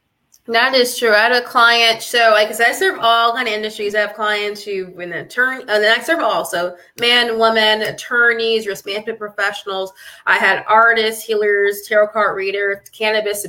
that 0.48 0.74
is 0.74 0.96
true. 0.96 1.12
I 1.12 1.18
had 1.18 1.32
a 1.32 1.42
client. 1.42 2.02
So, 2.02 2.30
like 2.32 2.48
I 2.48 2.52
said, 2.52 2.68
I 2.68 2.72
serve 2.72 2.98
all 3.00 3.32
kind 3.34 3.48
of 3.48 3.54
industries. 3.54 3.94
I 3.94 4.00
have 4.00 4.14
clients 4.14 4.62
who 4.62 4.86
been 4.86 5.12
attorney, 5.12 5.60
and 5.62 5.68
then 5.68 5.98
I 5.98 6.02
serve 6.02 6.20
also 6.20 6.76
man, 7.00 7.38
woman, 7.38 7.82
attorneys, 7.82 8.66
risk 8.66 8.86
management 8.86 9.18
professionals. 9.18 9.92
I 10.26 10.38
had 10.38 10.64
artists, 10.68 11.24
healers, 11.24 11.82
tarot 11.86 12.08
card 12.08 12.36
readers, 12.36 12.88
cannabis 12.90 13.42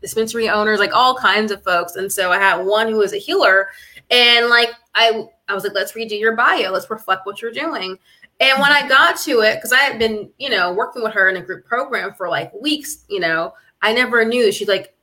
dispensary 0.00 0.48
owners, 0.48 0.78
like 0.78 0.94
all 0.94 1.16
kinds 1.16 1.52
of 1.52 1.62
folks. 1.64 1.96
And 1.96 2.12
so 2.12 2.30
I 2.30 2.38
had 2.38 2.64
one 2.64 2.88
who 2.88 2.98
was 2.98 3.14
a 3.14 3.18
healer, 3.18 3.68
and 4.10 4.48
like 4.48 4.70
I, 4.94 5.28
I 5.48 5.54
was 5.54 5.64
like, 5.64 5.74
let's 5.74 5.92
redo 5.92 6.18
your 6.18 6.36
bio. 6.36 6.70
Let's 6.70 6.90
reflect 6.90 7.24
what 7.24 7.40
you're 7.40 7.52
doing. 7.52 7.98
And 8.40 8.60
when 8.60 8.72
I 8.72 8.80
mm-hmm. 8.80 8.88
got 8.88 9.16
to 9.20 9.40
it, 9.40 9.56
because 9.56 9.72
I 9.72 9.78
had 9.78 9.98
been, 9.98 10.28
you 10.38 10.50
know, 10.50 10.72
working 10.72 11.02
with 11.02 11.12
her 11.14 11.28
in 11.28 11.36
a 11.36 11.42
group 11.42 11.64
program 11.64 12.12
for 12.14 12.28
like 12.28 12.52
weeks, 12.60 13.04
you 13.08 13.20
know, 13.20 13.54
I 13.82 13.92
never 13.92 14.24
knew. 14.24 14.52
She's 14.52 14.68
like, 14.68 14.94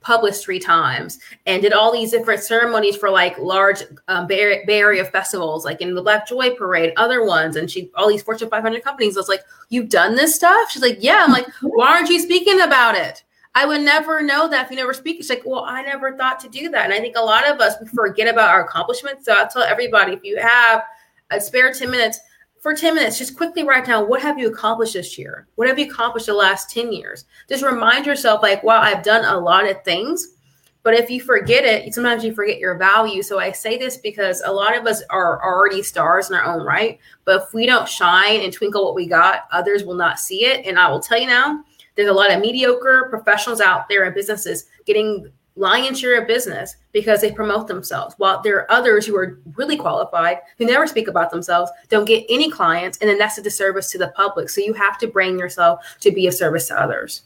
published 0.00 0.42
three 0.42 0.58
times 0.58 1.18
and 1.46 1.62
did 1.62 1.72
all 1.72 1.92
these 1.92 2.10
different 2.10 2.42
ceremonies 2.42 2.96
for 2.96 3.10
like 3.10 3.38
large 3.38 3.82
um, 4.08 4.26
Bay, 4.26 4.62
Bay, 4.66 4.78
Area 4.78 5.04
festivals, 5.04 5.64
like 5.64 5.80
in 5.80 5.94
the 5.94 6.02
Black 6.02 6.26
Joy 6.26 6.54
Parade, 6.54 6.92
other 6.96 7.24
ones. 7.24 7.56
And 7.56 7.70
she, 7.70 7.90
all 7.94 8.08
these 8.08 8.22
Fortune 8.22 8.48
500 8.48 8.82
companies, 8.82 9.16
I 9.16 9.20
was 9.20 9.28
like, 9.28 9.42
You've 9.70 9.90
done 9.90 10.14
this 10.14 10.34
stuff? 10.34 10.70
She's 10.70 10.82
like, 10.82 10.98
Yeah. 11.00 11.24
I'm 11.24 11.32
like, 11.32 11.46
Why 11.62 11.88
aren't 11.88 12.08
you 12.08 12.20
speaking 12.20 12.60
about 12.60 12.94
it? 12.94 13.24
I 13.54 13.66
would 13.66 13.80
never 13.80 14.22
know 14.22 14.48
that 14.48 14.66
if 14.66 14.70
you 14.70 14.76
never 14.76 14.94
speak. 14.94 15.16
She's 15.16 15.30
like, 15.30 15.42
Well, 15.44 15.64
I 15.64 15.82
never 15.82 16.16
thought 16.16 16.40
to 16.40 16.48
do 16.48 16.68
that. 16.70 16.84
And 16.84 16.92
I 16.92 17.00
think 17.00 17.16
a 17.16 17.20
lot 17.22 17.48
of 17.48 17.60
us 17.60 17.74
forget 17.94 18.28
about 18.28 18.50
our 18.50 18.64
accomplishments. 18.64 19.24
So 19.24 19.34
I'll 19.34 19.48
tell 19.48 19.62
everybody 19.62 20.12
if 20.12 20.20
you 20.22 20.38
have 20.38 20.84
a 21.30 21.40
spare 21.40 21.72
10 21.72 21.90
minutes, 21.90 22.20
for 22.60 22.74
10 22.74 22.94
minutes, 22.94 23.18
just 23.18 23.36
quickly 23.36 23.64
write 23.64 23.86
down 23.86 24.08
what 24.08 24.22
have 24.22 24.38
you 24.38 24.48
accomplished 24.48 24.94
this 24.94 25.16
year? 25.16 25.46
What 25.54 25.68
have 25.68 25.78
you 25.78 25.86
accomplished 25.86 26.26
the 26.26 26.34
last 26.34 26.70
10 26.70 26.92
years? 26.92 27.24
Just 27.48 27.62
remind 27.62 28.06
yourself, 28.06 28.42
like, 28.42 28.62
wow, 28.62 28.80
I've 28.80 29.04
done 29.04 29.24
a 29.24 29.38
lot 29.38 29.68
of 29.68 29.82
things. 29.84 30.34
But 30.82 30.94
if 30.94 31.10
you 31.10 31.20
forget 31.20 31.64
it, 31.64 31.92
sometimes 31.92 32.24
you 32.24 32.32
forget 32.32 32.58
your 32.58 32.78
value. 32.78 33.22
So 33.22 33.38
I 33.38 33.52
say 33.52 33.76
this 33.76 33.98
because 33.98 34.42
a 34.44 34.52
lot 34.52 34.76
of 34.76 34.86
us 34.86 35.02
are 35.10 35.42
already 35.44 35.82
stars 35.82 36.30
in 36.30 36.36
our 36.36 36.44
own 36.44 36.64
right. 36.64 36.98
But 37.24 37.42
if 37.42 37.52
we 37.52 37.66
don't 37.66 37.88
shine 37.88 38.40
and 38.40 38.52
twinkle 38.52 38.84
what 38.84 38.94
we 38.94 39.06
got, 39.06 39.42
others 39.52 39.84
will 39.84 39.96
not 39.96 40.18
see 40.18 40.44
it. 40.46 40.64
And 40.64 40.78
I 40.78 40.90
will 40.90 41.00
tell 41.00 41.18
you 41.18 41.26
now, 41.26 41.62
there's 41.94 42.08
a 42.08 42.14
lot 42.14 42.30
of 42.30 42.40
mediocre 42.40 43.08
professionals 43.10 43.60
out 43.60 43.88
there 43.88 44.04
in 44.04 44.14
businesses 44.14 44.66
getting 44.86 45.30
lion's 45.58 46.00
share 46.00 46.20
of 46.20 46.28
business 46.28 46.76
because 46.92 47.20
they 47.20 47.32
promote 47.32 47.66
themselves. 47.66 48.14
While 48.18 48.40
there 48.42 48.56
are 48.58 48.70
others 48.70 49.06
who 49.06 49.16
are 49.16 49.40
really 49.56 49.76
qualified 49.76 50.38
who 50.56 50.64
never 50.64 50.86
speak 50.86 51.08
about 51.08 51.30
themselves, 51.30 51.70
don't 51.88 52.04
get 52.04 52.24
any 52.28 52.50
clients, 52.50 52.98
and 52.98 53.10
then 53.10 53.18
that's 53.18 53.38
a 53.38 53.42
disservice 53.42 53.90
to 53.92 53.98
the 53.98 54.12
public. 54.16 54.48
So 54.48 54.60
you 54.60 54.72
have 54.74 54.98
to 54.98 55.06
bring 55.06 55.38
yourself 55.38 55.80
to 56.00 56.10
be 56.10 56.26
a 56.26 56.32
service 56.32 56.68
to 56.68 56.80
others. 56.80 57.22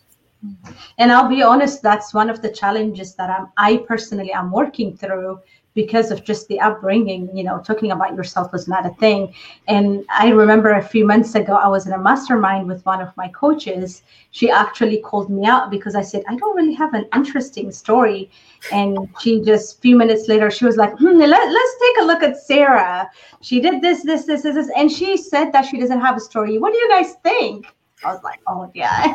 And 0.99 1.13
I'll 1.13 1.29
be 1.29 1.43
honest, 1.43 1.83
that's 1.83 2.13
one 2.13 2.29
of 2.29 2.43
the 2.43 2.51
challenges 2.51 3.15
that 3.15 3.31
I'm 3.31 3.49
I 3.57 3.85
personally 3.87 4.33
am 4.33 4.51
working 4.51 4.97
through 4.97 5.41
because 5.75 6.11
of 6.11 6.25
just 6.25 6.49
the 6.49 6.61
upbringing, 6.61 7.35
you 7.37 7.43
know, 7.43 7.59
talking 7.61 7.93
about 7.93 8.15
yourself 8.15 8.53
was 8.53 8.69
not 8.69 8.85
a 8.85 8.91
thing. 8.95 9.35
And 9.69 10.05
I 10.11 10.29
remember 10.29 10.73
a 10.73 10.83
few 10.83 11.07
months 11.07 11.35
ago, 11.35 11.55
I 11.55 11.69
was 11.69 11.87
in 11.87 11.93
a 11.93 11.99
mastermind 11.99 12.69
with 12.69 12.85
one 12.85 13.01
of 13.01 13.17
my 13.17 13.29
coaches. 13.29 14.03
She 14.33 14.51
actually 14.51 14.99
called 14.99 15.31
me 15.31 15.47
out 15.47 15.71
because 15.71 15.95
I 15.95 16.03
said, 16.03 16.25
I 16.29 16.37
don't 16.37 16.57
really 16.57 16.75
have 16.75 16.93
an 16.95 17.07
interesting 17.15 17.73
story. 17.73 18.31
And 18.71 19.09
she 19.21 19.41
just, 19.41 19.79
a 19.79 19.81
few 19.81 19.97
minutes 19.97 20.29
later, 20.29 20.51
she 20.51 20.65
was 20.65 20.77
like, 20.77 20.97
hmm, 20.99 21.19
let, 21.19 21.53
let's 21.53 21.79
take 21.81 22.03
a 22.03 22.05
look 22.05 22.23
at 22.23 22.37
Sarah. 22.37 23.09
She 23.41 23.61
did 23.61 23.81
this, 23.81 24.03
this, 24.03 24.25
this, 24.25 24.43
this, 24.43 24.55
this. 24.55 24.71
And 24.77 24.93
she 24.93 25.17
said 25.17 25.53
that 25.53 25.65
she 25.65 25.81
doesn't 25.81 26.01
have 26.01 26.17
a 26.17 26.21
story. 26.21 26.59
What 26.59 26.73
do 26.73 26.79
you 26.79 26.89
guys 26.89 27.15
think? 27.23 27.67
I 28.05 28.13
was 28.13 28.23
like, 28.23 28.41
oh, 28.47 28.71
yeah. 28.75 29.15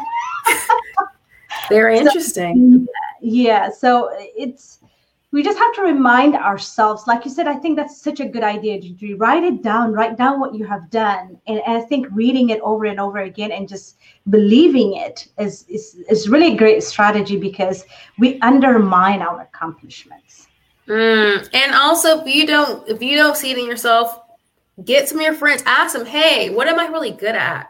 Very 1.69 1.97
interesting. 1.99 2.87
So, 2.87 2.93
yeah. 3.21 3.69
So 3.69 4.09
it's, 4.15 4.79
we 5.37 5.43
just 5.43 5.59
have 5.59 5.71
to 5.75 5.83
remind 5.83 6.33
ourselves 6.33 7.05
like 7.05 7.23
you 7.23 7.29
said 7.29 7.47
i 7.47 7.53
think 7.53 7.77
that's 7.77 8.01
such 8.01 8.19
a 8.19 8.25
good 8.25 8.41
idea 8.41 8.81
to 8.81 9.15
write 9.17 9.43
it 9.43 9.61
down 9.61 9.93
write 9.93 10.17
down 10.17 10.39
what 10.39 10.55
you 10.55 10.65
have 10.65 10.89
done. 10.89 11.39
And, 11.45 11.61
and, 11.67 11.77
i 11.77 11.81
think 11.81 12.07
reading 12.09 12.49
it 12.49 12.59
over 12.61 12.85
and 12.85 12.99
over 12.99 13.19
again 13.19 13.51
and 13.51 13.69
just 13.69 13.97
believing 14.31 14.95
it 14.95 15.27
is, 15.37 15.63
is 15.69 15.93
is 16.09 16.27
really 16.27 16.53
a 16.53 16.57
great 16.57 16.81
strategy 16.81 17.37
because 17.37 17.85
we 18.17 18.39
undermine 18.39 19.21
our 19.21 19.41
accomplishments. 19.41 20.47
Mm. 20.87 21.47
and 21.53 21.75
also 21.75 22.21
if 22.21 22.35
you 22.35 22.47
don't 22.47 22.89
if 22.89 23.03
you 23.03 23.15
don't 23.15 23.37
see 23.37 23.51
it 23.51 23.59
in 23.59 23.67
yourself 23.67 24.19
get 24.85 25.07
some 25.07 25.19
of 25.19 25.23
your 25.23 25.35
friends 25.35 25.61
ask 25.67 25.95
them 25.95 26.07
hey 26.07 26.49
what 26.49 26.67
am 26.67 26.79
i 26.79 26.87
really 26.87 27.11
good 27.11 27.35
at 27.35 27.69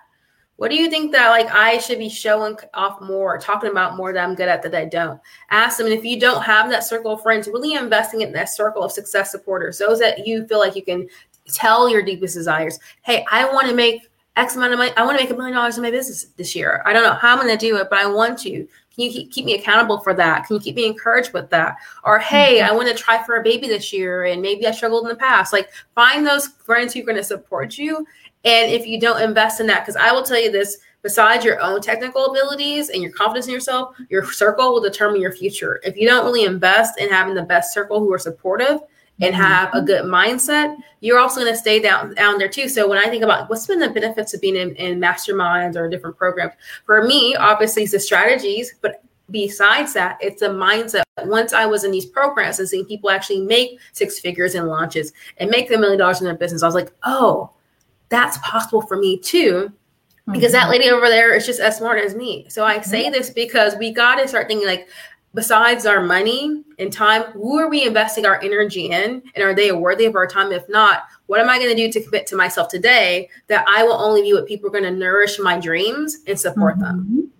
what 0.57 0.69
do 0.69 0.75
you 0.75 0.89
think 0.89 1.11
that 1.11 1.29
like 1.29 1.47
I 1.51 1.77
should 1.77 1.99
be 1.99 2.09
showing 2.09 2.57
off 2.73 2.99
more, 2.99 3.37
talking 3.37 3.69
about 3.69 3.95
more 3.95 4.11
that 4.11 4.23
I'm 4.23 4.35
good 4.35 4.49
at 4.49 4.61
that 4.63 4.75
I 4.75 4.85
don't? 4.85 5.21
Ask 5.49 5.77
them. 5.77 5.87
And 5.87 5.95
if 5.95 6.03
you 6.03 6.19
don't 6.19 6.43
have 6.43 6.69
that 6.69 6.83
circle 6.83 7.13
of 7.13 7.21
friends, 7.21 7.47
really 7.47 7.73
investing 7.73 8.21
in 8.21 8.31
that 8.33 8.49
circle 8.49 8.83
of 8.83 8.91
success 8.91 9.31
supporters, 9.31 9.77
those 9.77 9.99
that 9.99 10.27
you 10.27 10.45
feel 10.47 10.59
like 10.59 10.75
you 10.75 10.83
can 10.83 11.07
tell 11.53 11.87
your 11.87 12.01
deepest 12.01 12.35
desires. 12.35 12.79
Hey, 13.03 13.25
I 13.31 13.45
want 13.45 13.67
to 13.69 13.75
make 13.75 14.09
X 14.35 14.55
amount 14.55 14.73
of 14.73 14.79
money. 14.79 14.91
I 14.97 15.05
want 15.05 15.17
to 15.17 15.23
make 15.23 15.31
a 15.31 15.35
million 15.35 15.55
dollars 15.55 15.77
in 15.77 15.83
my 15.83 15.91
business 15.91 16.25
this 16.37 16.55
year. 16.55 16.81
I 16.85 16.93
don't 16.93 17.03
know 17.03 17.13
how 17.13 17.33
I'm 17.33 17.45
going 17.45 17.55
to 17.55 17.65
do 17.65 17.77
it, 17.77 17.87
but 17.89 17.99
I 17.99 18.07
want 18.07 18.39
to. 18.39 18.49
Can 18.49 19.05
you 19.05 19.11
keep, 19.11 19.31
keep 19.31 19.45
me 19.45 19.53
accountable 19.53 19.99
for 19.99 20.13
that? 20.15 20.45
Can 20.45 20.55
you 20.55 20.59
keep 20.59 20.75
me 20.75 20.87
encouraged 20.87 21.31
with 21.33 21.51
that? 21.51 21.75
Or, 22.03 22.17
hey, 22.17 22.57
mm-hmm. 22.57 22.71
I 22.71 22.75
want 22.75 22.87
to 22.87 22.95
try 22.95 23.23
for 23.23 23.35
a 23.35 23.43
baby 23.43 23.67
this 23.67 23.93
year 23.93 24.25
and 24.25 24.41
maybe 24.41 24.65
I 24.65 24.71
struggled 24.71 25.03
in 25.03 25.09
the 25.09 25.15
past. 25.15 25.53
Like, 25.53 25.69
find 25.93 26.25
those 26.25 26.47
friends 26.47 26.93
who 26.93 27.01
are 27.01 27.05
going 27.05 27.17
to 27.17 27.23
support 27.23 27.77
you 27.77 28.07
and 28.47 28.71
if 28.71 28.87
you 28.87 28.97
don't 28.97 29.21
invest 29.21 29.59
in 29.59 29.67
that, 29.67 29.81
because 29.81 29.97
I 29.97 30.13
will 30.13 30.23
tell 30.23 30.41
you 30.41 30.49
this, 30.49 30.77
besides 31.01 31.43
your 31.43 31.59
own 31.59 31.81
technical 31.81 32.27
abilities 32.27 32.87
and 32.87 33.03
your 33.03 33.11
confidence 33.11 33.47
in 33.47 33.53
yourself, 33.53 33.93
your 34.09 34.23
circle 34.31 34.71
will 34.71 34.81
determine 34.81 35.19
your 35.19 35.33
future. 35.33 35.81
If 35.83 35.97
you 35.97 36.07
don't 36.07 36.23
really 36.23 36.45
invest 36.45 36.97
in 36.97 37.09
having 37.09 37.35
the 37.35 37.43
best 37.43 37.73
circle 37.73 37.99
who 37.99 38.11
are 38.13 38.17
supportive 38.17 38.79
and 39.19 39.33
mm-hmm. 39.33 39.43
have 39.43 39.73
a 39.73 39.81
good 39.81 40.05
mindset, 40.05 40.77
you're 41.01 41.19
also 41.19 41.41
going 41.41 41.51
to 41.51 41.59
stay 41.59 41.81
down 41.81 42.13
down 42.13 42.37
there 42.37 42.47
too. 42.47 42.69
So 42.69 42.87
when 42.87 42.99
I 42.99 43.09
think 43.09 43.21
about 43.21 43.49
what's 43.49 43.67
been 43.67 43.79
the 43.79 43.89
benefits 43.89 44.33
of 44.33 44.39
being 44.39 44.55
in, 44.55 44.73
in 44.75 44.97
masterminds 44.97 45.75
or 45.75 45.89
different 45.89 46.17
programs, 46.17 46.53
for 46.85 47.03
me, 47.03 47.35
obviously 47.35 47.83
it's 47.83 47.91
the 47.91 47.99
strategies, 47.99 48.75
but 48.81 49.03
besides 49.29 49.91
that, 49.91 50.17
it's 50.21 50.41
a 50.41 50.47
mindset. 50.47 51.03
Once 51.25 51.51
I 51.51 51.65
was 51.65 51.83
in 51.83 51.91
these 51.91 52.05
programs 52.05 52.59
and 52.59 52.69
seeing 52.69 52.85
people 52.85 53.09
actually 53.09 53.41
make 53.41 53.77
six 53.91 54.19
figures 54.19 54.55
in 54.55 54.67
launches 54.67 55.11
and 55.35 55.49
make 55.49 55.69
a 55.69 55.77
million 55.77 55.99
dollars 55.99 56.21
in 56.21 56.25
their 56.25 56.37
business, 56.37 56.63
I 56.63 56.67
was 56.67 56.75
like, 56.75 56.93
oh, 57.03 57.51
that's 58.09 58.37
possible 58.39 58.81
for 58.81 58.97
me 58.97 59.17
too. 59.17 59.71
Because 60.25 60.51
mm-hmm. 60.51 60.53
that 60.53 60.69
lady 60.69 60.89
over 60.89 61.07
there 61.07 61.33
is 61.35 61.45
just 61.45 61.59
as 61.59 61.77
smart 61.77 62.03
as 62.03 62.13
me. 62.13 62.45
So 62.49 62.65
I 62.65 62.81
say 62.81 63.03
mm-hmm. 63.03 63.13
this 63.13 63.29
because 63.29 63.75
we 63.77 63.91
got 63.93 64.15
to 64.15 64.27
start 64.27 64.47
thinking 64.47 64.67
like, 64.67 64.89
besides 65.33 65.85
our 65.85 66.01
money 66.01 66.63
and 66.79 66.91
time, 66.91 67.23
who 67.31 67.57
are 67.59 67.69
we 67.69 67.85
investing 67.85 68.25
our 68.25 68.41
energy 68.41 68.87
in? 68.87 69.21
And 69.35 69.43
are 69.43 69.53
they 69.53 69.71
worthy 69.71 70.05
of 70.05 70.15
our 70.15 70.27
time? 70.27 70.51
If 70.51 70.67
not, 70.67 71.03
what 71.27 71.39
am 71.39 71.49
I 71.49 71.59
going 71.59 71.69
to 71.69 71.75
do 71.75 71.91
to 71.91 72.03
commit 72.03 72.27
to 72.27 72.35
myself 72.35 72.67
today 72.67 73.29
that 73.47 73.65
I 73.67 73.83
will 73.83 73.93
only 73.93 74.21
be 74.21 74.33
with 74.33 74.47
people 74.47 74.69
who 74.69 74.75
are 74.75 74.79
going 74.81 74.91
to 74.91 74.99
nourish 74.99 75.39
my 75.39 75.59
dreams 75.59 76.17
and 76.27 76.39
support 76.39 76.75
mm-hmm. 76.75 76.83
them? 76.83 77.31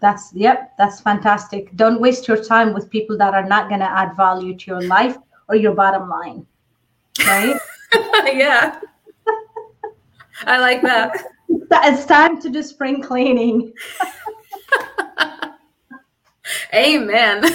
That's 0.00 0.32
yep, 0.34 0.74
that's 0.76 1.00
fantastic. 1.00 1.74
Don't 1.76 2.00
waste 2.00 2.28
your 2.28 2.42
time 2.42 2.74
with 2.74 2.90
people 2.90 3.16
that 3.16 3.32
are 3.32 3.46
not 3.46 3.68
going 3.68 3.80
to 3.80 3.90
add 3.90 4.14
value 4.16 4.54
to 4.54 4.70
your 4.72 4.82
life 4.82 5.16
or 5.48 5.56
your 5.56 5.72
bottom 5.72 6.10
line. 6.10 6.46
Right? 7.26 7.56
yeah. 8.34 8.80
I 10.42 10.58
like 10.58 10.82
that. 10.82 11.12
It's 11.48 12.06
time 12.06 12.40
to 12.40 12.50
do 12.50 12.62
spring 12.62 13.02
cleaning. 13.02 13.72
Amen. 16.74 17.44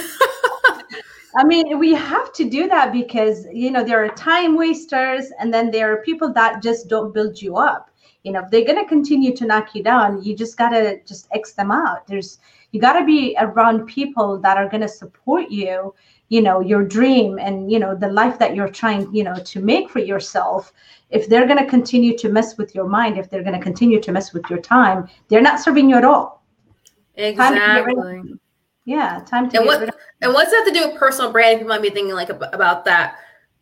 I 1.36 1.44
mean, 1.44 1.78
we 1.78 1.94
have 1.94 2.32
to 2.34 2.48
do 2.48 2.66
that 2.68 2.92
because, 2.92 3.46
you 3.52 3.70
know, 3.70 3.84
there 3.84 4.04
are 4.04 4.08
time 4.08 4.56
wasters 4.56 5.30
and 5.38 5.54
then 5.54 5.70
there 5.70 5.92
are 5.92 6.02
people 6.02 6.32
that 6.32 6.62
just 6.62 6.88
don't 6.88 7.14
build 7.14 7.40
you 7.40 7.56
up. 7.56 7.90
You 8.24 8.32
know, 8.32 8.40
if 8.40 8.50
they're 8.50 8.64
going 8.64 8.82
to 8.82 8.88
continue 8.88 9.34
to 9.36 9.46
knock 9.46 9.74
you 9.74 9.82
down, 9.82 10.22
you 10.22 10.36
just 10.36 10.56
got 10.56 10.70
to 10.70 11.00
just 11.04 11.28
X 11.32 11.52
them 11.52 11.70
out. 11.70 12.06
There's, 12.06 12.38
you 12.72 12.80
got 12.80 12.98
to 12.98 13.04
be 13.04 13.36
around 13.38 13.86
people 13.86 14.38
that 14.40 14.56
are 14.56 14.68
going 14.68 14.82
to 14.82 14.88
support 14.88 15.50
you, 15.50 15.94
you 16.30 16.40
know, 16.40 16.60
your 16.60 16.82
dream 16.82 17.38
and, 17.38 17.70
you 17.70 17.78
know, 17.78 17.94
the 17.94 18.08
life 18.08 18.38
that 18.38 18.56
you're 18.56 18.70
trying, 18.70 19.12
you 19.14 19.22
know, 19.22 19.36
to 19.44 19.60
make 19.60 19.90
for 19.90 19.98
yourself. 19.98 20.72
If 21.10 21.28
they're 21.28 21.46
going 21.46 21.58
to 21.58 21.66
continue 21.66 22.16
to 22.16 22.28
mess 22.28 22.56
with 22.56 22.74
your 22.74 22.88
mind, 22.88 23.18
if 23.18 23.28
they're 23.28 23.42
going 23.42 23.56
to 23.56 23.62
continue 23.62 24.00
to 24.00 24.12
mess 24.12 24.32
with 24.32 24.48
your 24.48 24.60
time, 24.60 25.08
they're 25.28 25.42
not 25.42 25.60
serving 25.60 25.90
you 25.90 25.96
at 25.96 26.04
all. 26.04 26.42
Exactly 27.16 28.38
yeah, 28.90 29.20
time 29.26 29.48
to. 29.50 29.58
And 29.58 29.66
what 29.66 29.94
and 30.20 30.34
what's 30.34 30.50
that 30.50 30.64
to 30.66 30.72
do 30.72 30.88
with 30.88 30.98
personal 30.98 31.30
brand? 31.30 31.58
People 31.58 31.68
might 31.68 31.82
be 31.82 31.90
thinking 31.90 32.14
like 32.14 32.30
about 32.30 32.84
that. 32.86 33.16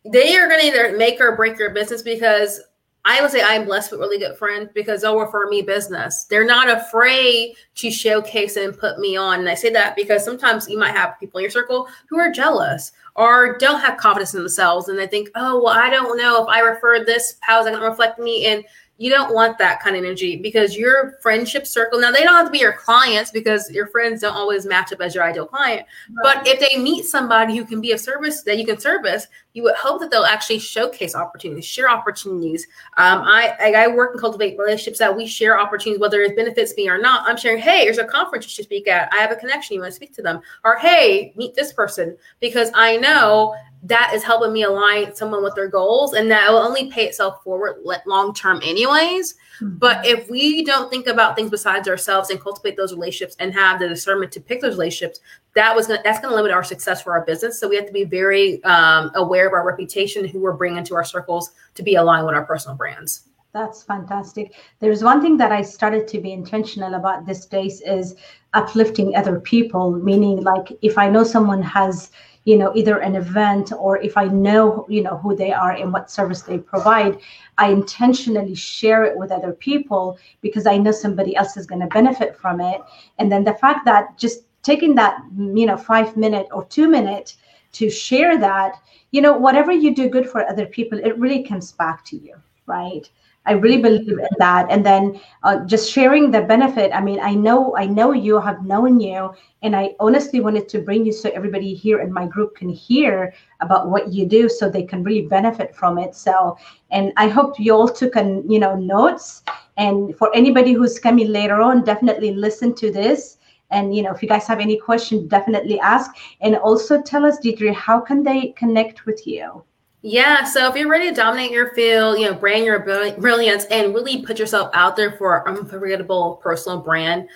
They 0.05 0.35
are 0.35 0.47
going 0.47 0.61
to 0.61 0.65
either 0.65 0.97
make 0.97 1.19
or 1.19 1.35
break 1.35 1.59
your 1.59 1.71
business 1.71 2.01
because 2.01 2.61
I 3.05 3.21
would 3.21 3.31
say 3.31 3.41
I'm 3.41 3.65
blessed 3.65 3.91
with 3.91 4.01
really 4.01 4.19
good 4.19 4.37
friends 4.37 4.69
because 4.73 5.01
they'll 5.01 5.19
refer 5.19 5.47
me 5.47 5.61
business. 5.61 6.25
They're 6.25 6.45
not 6.45 6.69
afraid 6.69 7.55
to 7.75 7.89
showcase 7.89 8.57
and 8.57 8.77
put 8.77 8.99
me 8.99 9.15
on. 9.15 9.39
And 9.39 9.49
I 9.49 9.55
say 9.55 9.69
that 9.71 9.95
because 9.95 10.23
sometimes 10.23 10.69
you 10.69 10.77
might 10.77 10.95
have 10.95 11.19
people 11.19 11.37
in 11.39 11.43
your 11.43 11.51
circle 11.51 11.87
who 12.09 12.19
are 12.19 12.31
jealous 12.31 12.91
or 13.15 13.57
don't 13.57 13.79
have 13.79 13.97
confidence 13.97 14.33
in 14.33 14.41
themselves 14.41 14.89
and 14.89 14.99
they 14.99 15.07
think, 15.07 15.29
oh, 15.35 15.63
well, 15.63 15.77
I 15.77 15.89
don't 15.89 16.17
know 16.17 16.43
if 16.43 16.49
I 16.49 16.59
refer 16.59 17.03
this, 17.03 17.35
how 17.39 17.59
is 17.59 17.65
that 17.65 17.71
going 17.71 17.81
to 17.81 17.89
reflect 17.89 18.19
me? 18.19 18.45
And 18.47 18.63
you 18.99 19.09
don't 19.09 19.33
want 19.33 19.57
that 19.57 19.81
kind 19.81 19.95
of 19.95 20.03
energy 20.03 20.35
because 20.35 20.75
your 20.75 21.13
friendship 21.21 21.65
circle 21.65 21.99
now 21.99 22.11
they 22.11 22.23
don't 22.23 22.35
have 22.35 22.45
to 22.45 22.51
be 22.51 22.59
your 22.59 22.73
clients 22.73 23.31
because 23.31 23.71
your 23.71 23.87
friends 23.87 24.21
don't 24.21 24.35
always 24.35 24.65
match 24.65 24.93
up 24.93 25.01
as 25.01 25.15
your 25.15 25.23
ideal 25.23 25.47
client 25.47 25.85
right. 26.23 26.35
but 26.35 26.47
if 26.47 26.59
they 26.59 26.77
meet 26.77 27.05
somebody 27.05 27.55
who 27.55 27.65
can 27.65 27.81
be 27.81 27.93
of 27.93 27.99
service 27.99 28.43
that 28.43 28.57
you 28.57 28.65
can 28.65 28.77
service 28.77 29.27
you 29.53 29.63
would 29.63 29.75
hope 29.75 29.99
that 29.99 30.11
they'll 30.11 30.23
actually 30.23 30.59
showcase 30.59 31.15
opportunities 31.15 31.65
share 31.65 31.89
opportunities. 31.89 32.67
Um, 32.97 33.21
I, 33.23 33.73
I 33.75 33.87
work 33.87 34.11
and 34.11 34.19
cultivate 34.19 34.57
relationships 34.57 34.99
that 34.99 35.15
we 35.15 35.27
share 35.27 35.59
opportunities 35.59 35.99
whether 35.99 36.21
it 36.21 36.35
benefits 36.35 36.73
me 36.77 36.89
or 36.89 36.97
not. 36.97 37.27
I'm 37.27 37.37
sharing 37.37 37.59
hey 37.59 37.85
there's 37.85 37.97
a 37.97 38.05
conference 38.05 38.45
you 38.45 38.49
should 38.49 38.65
speak 38.65 38.87
at. 38.87 39.11
I 39.13 39.17
have 39.17 39.31
a 39.31 39.35
connection. 39.35 39.75
You 39.75 39.81
want 39.81 39.91
to 39.91 39.95
speak 39.95 40.13
to 40.15 40.21
them? 40.21 40.41
Or 40.63 40.77
hey 40.77 41.33
meet 41.35 41.55
this 41.55 41.73
person. 41.73 42.15
Because 42.39 42.71
i 42.75 42.97
know 42.97 43.55
that 43.83 44.11
is 44.13 44.23
helping 44.23 44.51
me 44.51 44.63
align 44.63 45.15
someone 45.15 45.43
with 45.43 45.55
their 45.55 45.67
goals 45.67 46.13
and 46.13 46.29
that 46.29 46.49
will 46.49 46.57
only 46.57 46.91
pay 46.91 47.05
itself 47.05 47.43
forward 47.43 47.77
long 48.05 48.33
term 48.33 48.59
anyways. 48.63 49.35
Mm-hmm. 49.61 49.77
but 49.77 50.05
if 50.05 50.29
we 50.29 50.63
don't 50.63 50.89
think 50.89 51.07
about 51.07 51.35
things 51.35 51.49
besides 51.49 51.89
ourselves 51.89 52.29
and 52.29 52.39
cultivate 52.39 52.77
those 52.77 52.93
relationships 52.93 53.35
and 53.39 53.53
have 53.53 53.77
the 53.79 53.89
discernment 53.89 54.31
to 54.31 54.39
pick 54.39 54.61
those 54.61 54.75
relationships 54.75 55.19
that 55.53 55.75
was 55.75 55.87
gonna, 55.87 55.99
that's 56.03 56.19
going 56.19 56.31
to 56.31 56.35
limit 56.35 56.51
our 56.51 56.63
success 56.63 57.01
for 57.01 57.11
our 57.11 57.25
business. 57.25 57.59
So 57.59 57.67
we 57.67 57.75
have 57.75 57.85
to 57.87 57.91
be 57.91 58.05
very 58.05 58.63
um, 58.63 59.11
aware 59.15 59.47
of 59.47 59.53
our 59.53 59.65
reputation 59.65 60.25
who 60.25 60.39
we're 60.39 60.53
bringing 60.53 60.83
to 60.85 60.95
our 60.95 61.03
circles 61.03 61.51
to 61.75 61.83
be 61.83 61.95
aligned 61.95 62.25
with 62.25 62.35
our 62.35 62.45
personal 62.45 62.77
brands. 62.77 63.29
That's 63.51 63.81
fantastic. 63.81 64.53
There's 64.79 65.03
one 65.03 65.21
thing 65.21 65.35
that 65.37 65.51
i 65.51 65.61
started 65.61 66.07
to 66.09 66.19
be 66.19 66.31
intentional 66.31 66.93
about 66.93 67.25
this 67.25 67.45
days 67.45 67.81
is 67.81 68.15
uplifting 68.53 69.15
other 69.15 69.39
people 69.39 69.91
meaning 69.91 70.41
like 70.43 70.71
if 70.81 70.97
i 70.97 71.07
know 71.07 71.23
someone 71.23 71.61
has 71.61 72.09
you 72.45 72.57
know 72.57 72.71
either 72.75 72.99
an 72.99 73.15
event 73.15 73.71
or 73.77 73.97
if 74.01 74.17
i 74.17 74.25
know 74.25 74.85
you 74.89 75.01
know 75.01 75.17
who 75.17 75.35
they 75.35 75.51
are 75.51 75.71
and 75.71 75.91
what 75.91 76.09
service 76.09 76.41
they 76.41 76.57
provide 76.57 77.19
i 77.57 77.69
intentionally 77.69 78.55
share 78.55 79.03
it 79.03 79.17
with 79.17 79.31
other 79.31 79.53
people 79.53 80.17
because 80.41 80.65
i 80.65 80.77
know 80.77 80.91
somebody 80.91 81.35
else 81.35 81.57
is 81.57 81.65
going 81.65 81.81
to 81.81 81.87
benefit 81.87 82.35
from 82.37 82.61
it. 82.61 82.81
And 83.17 83.31
then 83.31 83.43
the 83.43 83.53
fact 83.53 83.85
that 83.85 84.17
just 84.17 84.43
taking 84.63 84.95
that 84.95 85.21
you 85.37 85.65
know 85.65 85.77
5 85.77 86.17
minute 86.17 86.47
or 86.51 86.65
2 86.65 86.87
minute 86.89 87.35
to 87.73 87.89
share 87.89 88.37
that 88.39 88.81
you 89.11 89.21
know 89.21 89.33
whatever 89.33 89.71
you 89.71 89.93
do 89.93 90.09
good 90.09 90.29
for 90.29 90.45
other 90.45 90.65
people 90.65 90.99
it 90.99 91.17
really 91.17 91.43
comes 91.43 91.71
back 91.71 92.03
to 92.05 92.17
you 92.17 92.35
right 92.65 93.09
I 93.45 93.53
really 93.53 93.81
believe 93.81 94.09
in 94.09 94.27
that. 94.37 94.67
And 94.69 94.85
then 94.85 95.19
uh, 95.43 95.65
just 95.65 95.91
sharing 95.91 96.29
the 96.29 96.41
benefit. 96.41 96.91
I 96.93 97.01
mean, 97.01 97.19
I 97.19 97.33
know, 97.33 97.75
I 97.75 97.85
know 97.85 98.11
you 98.11 98.39
have 98.39 98.65
known 98.65 98.99
you, 98.99 99.33
and 99.63 99.75
I 99.75 99.95
honestly 99.99 100.39
wanted 100.39 100.69
to 100.69 100.81
bring 100.81 101.05
you 101.05 101.11
so 101.11 101.31
everybody 101.31 101.73
here 101.73 102.01
in 102.01 102.13
my 102.13 102.27
group 102.27 102.55
can 102.55 102.69
hear 102.69 103.33
about 103.61 103.89
what 103.89 104.13
you 104.13 104.25
do, 104.27 104.49
so 104.49 104.69
they 104.69 104.83
can 104.83 105.03
really 105.03 105.25
benefit 105.27 105.75
from 105.75 105.97
it. 105.97 106.15
So, 106.15 106.57
and 106.91 107.11
I 107.17 107.27
hope 107.27 107.59
you 107.59 107.73
all 107.73 107.87
took 107.87 108.15
an 108.15 108.49
you 108.49 108.59
know 108.59 108.75
notes. 108.75 109.43
And 109.77 110.15
for 110.17 110.29
anybody 110.35 110.73
who's 110.73 110.99
coming 110.99 111.29
later 111.29 111.61
on, 111.61 111.83
definitely 111.83 112.33
listen 112.33 112.75
to 112.75 112.91
this. 112.91 113.37
And 113.71 113.95
you 113.95 114.03
know, 114.03 114.11
if 114.11 114.21
you 114.21 114.27
guys 114.27 114.47
have 114.47 114.59
any 114.59 114.77
questions, 114.77 115.29
definitely 115.29 115.79
ask. 115.79 116.11
And 116.41 116.55
also 116.57 117.01
tell 117.01 117.25
us, 117.25 117.39
Deidre, 117.39 117.73
how 117.73 117.99
can 117.99 118.23
they 118.23 118.49
connect 118.57 119.05
with 119.05 119.25
you? 119.25 119.63
Yeah. 120.01 120.45
So 120.45 120.69
if 120.69 120.75
you're 120.75 120.87
ready 120.87 121.09
to 121.09 121.15
dominate 121.15 121.51
your 121.51 121.73
field, 121.73 122.19
you 122.19 122.25
know, 122.25 122.33
brand 122.33 122.63
your 122.63 122.79
brilliance 122.79 123.65
and 123.65 123.93
really 123.93 124.21
put 124.25 124.39
yourself 124.39 124.71
out 124.73 124.95
there 124.95 125.11
for 125.17 125.45
an 125.45 125.57
unforgettable 125.57 126.39
personal 126.41 126.79
brand, 126.79 127.27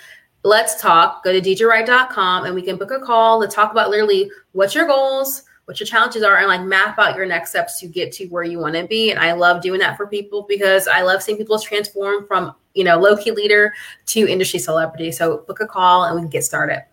let's 0.43 0.81
talk. 0.81 1.25
Go 1.25 1.33
to 1.33 1.41
deidrewright.com 1.41 2.45
and 2.45 2.55
we 2.55 2.61
can 2.61 2.77
book 2.77 2.91
a 2.91 2.99
call 2.99 3.41
to 3.41 3.47
talk 3.49 3.71
about 3.71 3.89
literally 3.89 4.31
what 4.53 4.73
your 4.73 4.87
goals, 4.87 5.43
what 5.65 5.77
your 5.77 5.87
challenges 5.87 6.23
are, 6.23 6.37
and 6.37 6.47
like 6.47 6.61
map 6.61 6.97
out 6.99 7.17
your 7.17 7.25
next 7.25 7.49
steps 7.49 7.81
to 7.81 7.87
get 7.87 8.13
to 8.13 8.27
where 8.27 8.43
you 8.43 8.59
want 8.59 8.75
to 8.75 8.87
be. 8.87 9.11
And 9.11 9.19
I 9.19 9.33
love 9.33 9.61
doing 9.61 9.81
that 9.81 9.97
for 9.97 10.07
people 10.07 10.45
because 10.47 10.87
I 10.87 11.01
love 11.01 11.21
seeing 11.21 11.37
people 11.37 11.59
transform 11.59 12.25
from, 12.27 12.55
you 12.75 12.85
know, 12.85 12.97
low 12.97 13.17
key 13.17 13.31
leader 13.31 13.73
to 14.07 14.19
industry 14.21 14.59
celebrity. 14.59 15.11
So 15.11 15.39
book 15.39 15.59
a 15.59 15.67
call 15.67 16.05
and 16.05 16.15
we 16.15 16.21
can 16.21 16.29
get 16.29 16.45
started. 16.45 16.85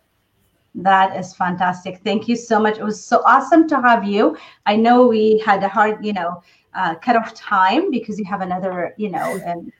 That 0.75 1.17
is 1.17 1.33
fantastic. 1.33 1.99
Thank 2.03 2.27
you 2.27 2.35
so 2.35 2.59
much. 2.59 2.77
It 2.77 2.83
was 2.83 3.03
so 3.03 3.21
awesome 3.25 3.67
to 3.69 3.81
have 3.81 4.05
you. 4.05 4.37
I 4.65 4.75
know 4.75 5.07
we 5.07 5.39
had 5.45 5.63
a 5.63 5.67
hard, 5.67 6.03
you 6.05 6.13
know, 6.13 6.41
uh, 6.73 6.95
cut 6.95 7.17
off 7.17 7.33
time 7.33 7.91
because 7.91 8.17
you 8.17 8.25
have 8.25 8.41
another, 8.41 8.93
you 8.97 9.09
know, 9.09 9.39
um, 9.45 9.71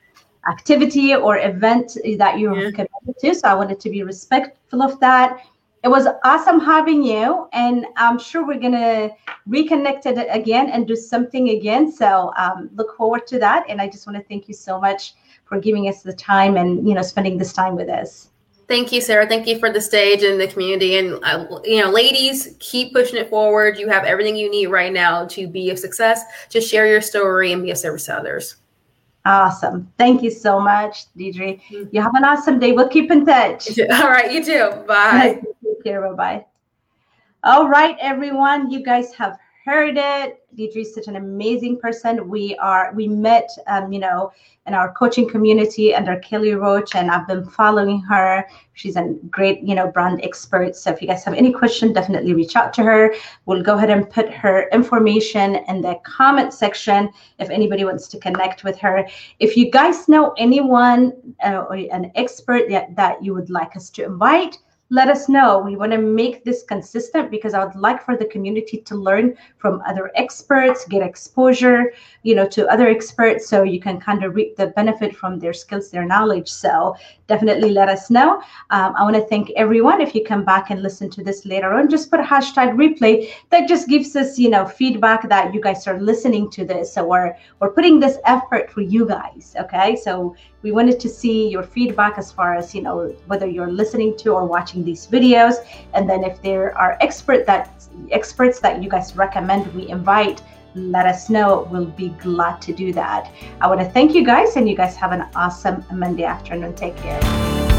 activity 0.50 1.16
or 1.16 1.38
event 1.38 1.98
that 2.18 2.40
you're 2.40 2.66
yeah. 2.66 2.72
committed 2.72 3.20
to. 3.22 3.36
So 3.36 3.48
I 3.48 3.54
wanted 3.54 3.80
to 3.80 3.90
be 3.90 4.04
respectful 4.04 4.82
of 4.82 5.00
that. 5.00 5.46
It 5.84 5.88
was 5.88 6.08
awesome 6.24 6.60
having 6.60 7.04
you, 7.04 7.48
and 7.54 7.88
I'm 7.98 8.20
sure 8.20 8.46
we're 8.46 8.60
gonna 8.60 9.10
reconnect 9.50 10.06
it 10.06 10.28
again 10.30 10.70
and 10.70 10.88
do 10.88 10.96
something 10.96 11.50
again. 11.50 11.92
So 11.92 12.32
um, 12.38 12.70
look 12.76 12.96
forward 12.98 13.26
to 13.28 13.40
that. 13.40 13.66
And 13.68 13.82
I 13.82 13.88
just 13.88 14.06
want 14.06 14.18
to 14.18 14.24
thank 14.26 14.48
you 14.48 14.54
so 14.54 14.80
much 14.80 15.16
for 15.46 15.60
giving 15.60 15.88
us 15.88 16.04
the 16.04 16.14
time 16.14 16.56
and 16.58 16.88
you 16.88 16.94
know 16.94 17.02
spending 17.02 17.38
this 17.38 17.54
time 17.54 17.76
with 17.76 17.90
us. 17.90 18.31
Thank 18.72 18.94
you, 18.94 19.02
Sarah. 19.02 19.28
Thank 19.28 19.48
you 19.48 19.60
for 19.60 19.70
the 19.70 19.82
stage 19.82 20.24
and 20.24 20.40
the 20.40 20.48
community. 20.48 20.98
And, 20.98 21.22
uh, 21.26 21.60
you 21.66 21.82
know, 21.82 21.90
ladies, 21.90 22.56
keep 22.60 22.94
pushing 22.94 23.18
it 23.18 23.30
forward. 23.30 23.78
You 23.78 23.90
have 23.90 24.06
everything 24.06 24.38
you 24.38 24.50
need 24.50 24.68
right 24.68 24.94
now 24.94 25.26
to 25.26 25.46
be 25.46 25.72
a 25.72 25.76
success. 25.76 26.24
Just 26.48 26.72
share 26.72 26.88
your 26.88 27.02
story 27.02 27.52
and 27.52 27.62
be 27.62 27.72
a 27.72 27.76
service 27.76 28.06
to 28.06 28.16
others. 28.16 28.56
Awesome. 29.26 29.92
Thank 29.98 30.24
you 30.24 30.32
so 30.32 30.58
much, 30.58 31.14
Deidre. 31.18 31.62
Mm-hmm. 31.64 31.90
You 31.92 32.02
have 32.02 32.16
an 32.16 32.24
awesome 32.24 32.60
day. 32.60 32.72
We'll 32.72 32.88
keep 32.88 33.12
in 33.12 33.26
touch. 33.26 33.78
All 33.92 34.10
right. 34.10 34.32
You 34.32 34.42
too. 34.42 34.70
Bye. 34.88 35.42
Take 35.66 35.84
care. 35.84 36.02
Bye 36.10 36.16
bye. 36.16 36.46
All 37.44 37.68
right, 37.68 37.98
everyone. 38.00 38.72
You 38.72 38.82
guys 38.82 39.14
have 39.16 39.38
heard 39.66 39.98
it. 39.98 40.40
Deidre 40.58 40.78
is 40.78 40.94
such 40.94 41.08
an 41.08 41.16
amazing 41.16 41.80
person. 41.80 42.28
We 42.28 42.56
are 42.58 42.92
we 42.96 43.08
met, 43.08 43.50
um, 43.68 43.92
you 43.92 44.00
know, 44.00 44.32
in 44.68 44.74
our 44.74 44.94
coaching 44.94 45.30
community 45.30 45.94
under 45.94 46.20
Kelly 46.20 46.54
Roach, 46.54 46.96
and 46.96 47.10
I've 47.10 47.28
been 47.28 47.46
following 47.46 48.02
her. 48.02 48.46
She's 48.74 48.96
a 48.96 49.16
great, 49.30 49.62
you 49.62 49.76
know, 49.76 49.92
brand 49.92 50.22
expert. 50.24 50.76
So 50.76 50.92
if 50.92 51.02
you 51.02 51.08
guys 51.08 51.24
have 51.26 51.34
any 51.34 51.52
question, 51.52 51.94
definitely 51.94 52.34
reach 52.34 52.56
out 52.56 52.74
to 52.74 52.84
her. 52.84 53.14
We'll 53.46 53.64
go 53.64 53.76
ahead 53.76 53.90
and 53.90 54.10
put 54.10 54.32
her 54.34 54.68
information 54.70 55.58
in 55.68 55.82
the 55.82 56.00
comment 56.04 56.54
section 56.54 57.10
if 57.40 57.50
anybody 57.50 57.86
wants 57.86 58.08
to 58.10 58.20
connect 58.20 58.64
with 58.64 58.78
her. 58.80 59.08
If 59.40 59.56
you 59.56 59.70
guys 59.72 60.08
know 60.08 60.34
anyone 60.38 61.14
uh, 61.44 61.66
or 61.70 61.76
an 61.76 62.12
expert 62.16 62.70
that, 62.70 62.96
that 62.96 63.24
you 63.24 63.34
would 63.34 63.50
like 63.50 63.76
us 63.76 63.90
to 63.92 64.06
invite, 64.06 64.58
let 64.92 65.08
us 65.08 65.30
know. 65.30 65.58
We 65.58 65.78
want 65.78 65.94
to 65.94 65.98
make 65.98 66.44
this 66.44 66.64
consistent 66.64 67.32
because 67.32 67.54
I 67.54 67.64
would 67.64 67.76
like 67.76 68.04
for 68.04 68.18
the 68.18 68.26
community 68.26 68.78
to 68.78 68.96
learn 68.96 69.38
from 69.58 69.82
other 69.88 70.12
experts, 70.16 70.86
get 70.86 71.02
exposure, 71.02 71.94
you 72.24 72.36
know, 72.36 72.46
to 72.50 72.68
other 72.68 72.90
experts 72.90 73.48
so 73.48 73.64
you 73.64 73.80
can 73.80 74.02
kind 74.02 74.22
of 74.26 74.36
reap 74.36 74.58
the 74.58 74.68
benefit 74.68 75.16
from 75.16 75.40
their 75.40 75.54
skills, 75.54 75.90
their 75.90 76.06
knowledge. 76.06 76.50
So 76.50 76.98
definitely 77.28 77.72
let 77.72 77.88
us 77.88 78.10
know. 78.10 78.42
Um, 78.70 78.94
I 78.98 79.04
want 79.04 79.16
to 79.16 79.26
thank 79.28 79.50
everyone. 79.52 80.02
If 80.02 80.14
you 80.14 80.26
come 80.26 80.44
back 80.44 80.72
and 80.72 80.84
listen 80.84 81.10
to 81.12 81.24
this 81.24 81.46
later 81.46 81.72
on, 81.72 81.90
just 81.90 82.12
put 82.12 82.20
a 82.20 82.24
hashtag 82.24 82.76
replay. 82.76 83.32
That 83.50 83.70
just 83.70 83.88
gives 83.88 84.14
us, 84.18 84.38
you 84.38 84.50
know, 84.50 84.66
feedback 84.66 85.30
that 85.30 85.54
you 85.54 85.62
guys 85.62 85.88
are 85.88 86.02
listening 86.02 86.52
to 86.52 86.66
this. 86.66 86.94
So 86.94 87.08
we're 87.08 87.38
we're 87.62 87.72
putting 87.72 88.02
this 88.02 88.18
effort 88.26 88.70
for 88.70 88.82
you 88.82 89.08
guys. 89.08 89.56
Okay. 89.58 89.96
So 89.96 90.36
we 90.64 90.72
wanted 90.72 91.00
to 91.00 91.10
see 91.10 91.50
your 91.50 91.64
feedback 91.64 92.18
as 92.18 92.32
far 92.32 92.56
as 92.56 92.76
you 92.76 92.82
know 92.82 93.16
whether 93.28 93.48
you're 93.48 93.72
listening 93.72 94.16
to 94.18 94.34
or 94.34 94.46
watching 94.46 94.81
these 94.84 95.08
videos. 95.08 95.56
And 95.94 96.10
then 96.10 96.24
if 96.24 96.42
there 96.42 96.78
are 96.78 96.98
expert 97.02 97.46
that 97.48 97.72
experts 98.12 98.60
that 98.60 98.82
you 98.82 98.90
guys 98.90 99.16
recommend 99.16 99.74
we 99.74 99.90
invite 99.90 100.42
let 100.74 101.06
us 101.06 101.30
know. 101.30 101.68
We'll 101.70 101.86
be 101.86 102.10
glad 102.10 102.62
to 102.62 102.74
do 102.74 102.94
that. 102.94 103.32
I 103.60 103.68
want 103.68 103.82
to 103.82 103.90
thank 103.90 104.14
you 104.14 104.26
guys 104.26 104.56
and 104.56 104.70
you 104.70 104.76
guys 104.76 104.96
have 104.96 105.12
an 105.12 105.28
awesome 105.36 105.84
monday 105.92 106.24
afternoon. 106.24 106.76
Take 106.76 106.96
care 106.98 107.71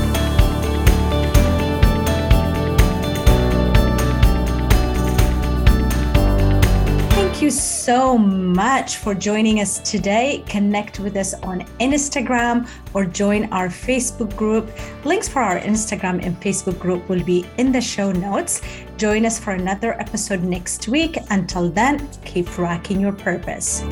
you 7.43 7.51
so 7.51 8.17
much 8.17 8.99
for 8.99 9.15
joining 9.15 9.59
us 9.59 9.81
today. 9.81 10.45
Connect 10.47 11.01
with 11.01 11.17
us 11.17 11.35
on 11.35 11.63
Instagram 11.81 12.69
or 12.95 13.05
join 13.05 13.53
our 13.53 13.69
Facebook 13.69 14.35
group. 14.37 14.71
Links 15.05 15.29
for 15.29 15.43
our 15.43 15.59
Instagram 15.59 16.25
and 16.25 16.41
Facebook 16.41 16.79
group 16.79 17.09
will 17.09 17.25
be 17.25 17.45
in 17.59 17.73
the 17.73 17.81
show 17.81 18.13
notes. 18.13 18.63
Join 18.97 19.27
us 19.27 19.41
for 19.41 19.51
another 19.51 20.01
episode 20.01 20.45
next 20.45 20.87
week. 20.87 21.19
Until 21.31 21.69
then, 21.69 22.09
keep 22.25 22.57
rocking 22.57 23.01
your 23.01 23.13
purpose. 23.13 23.83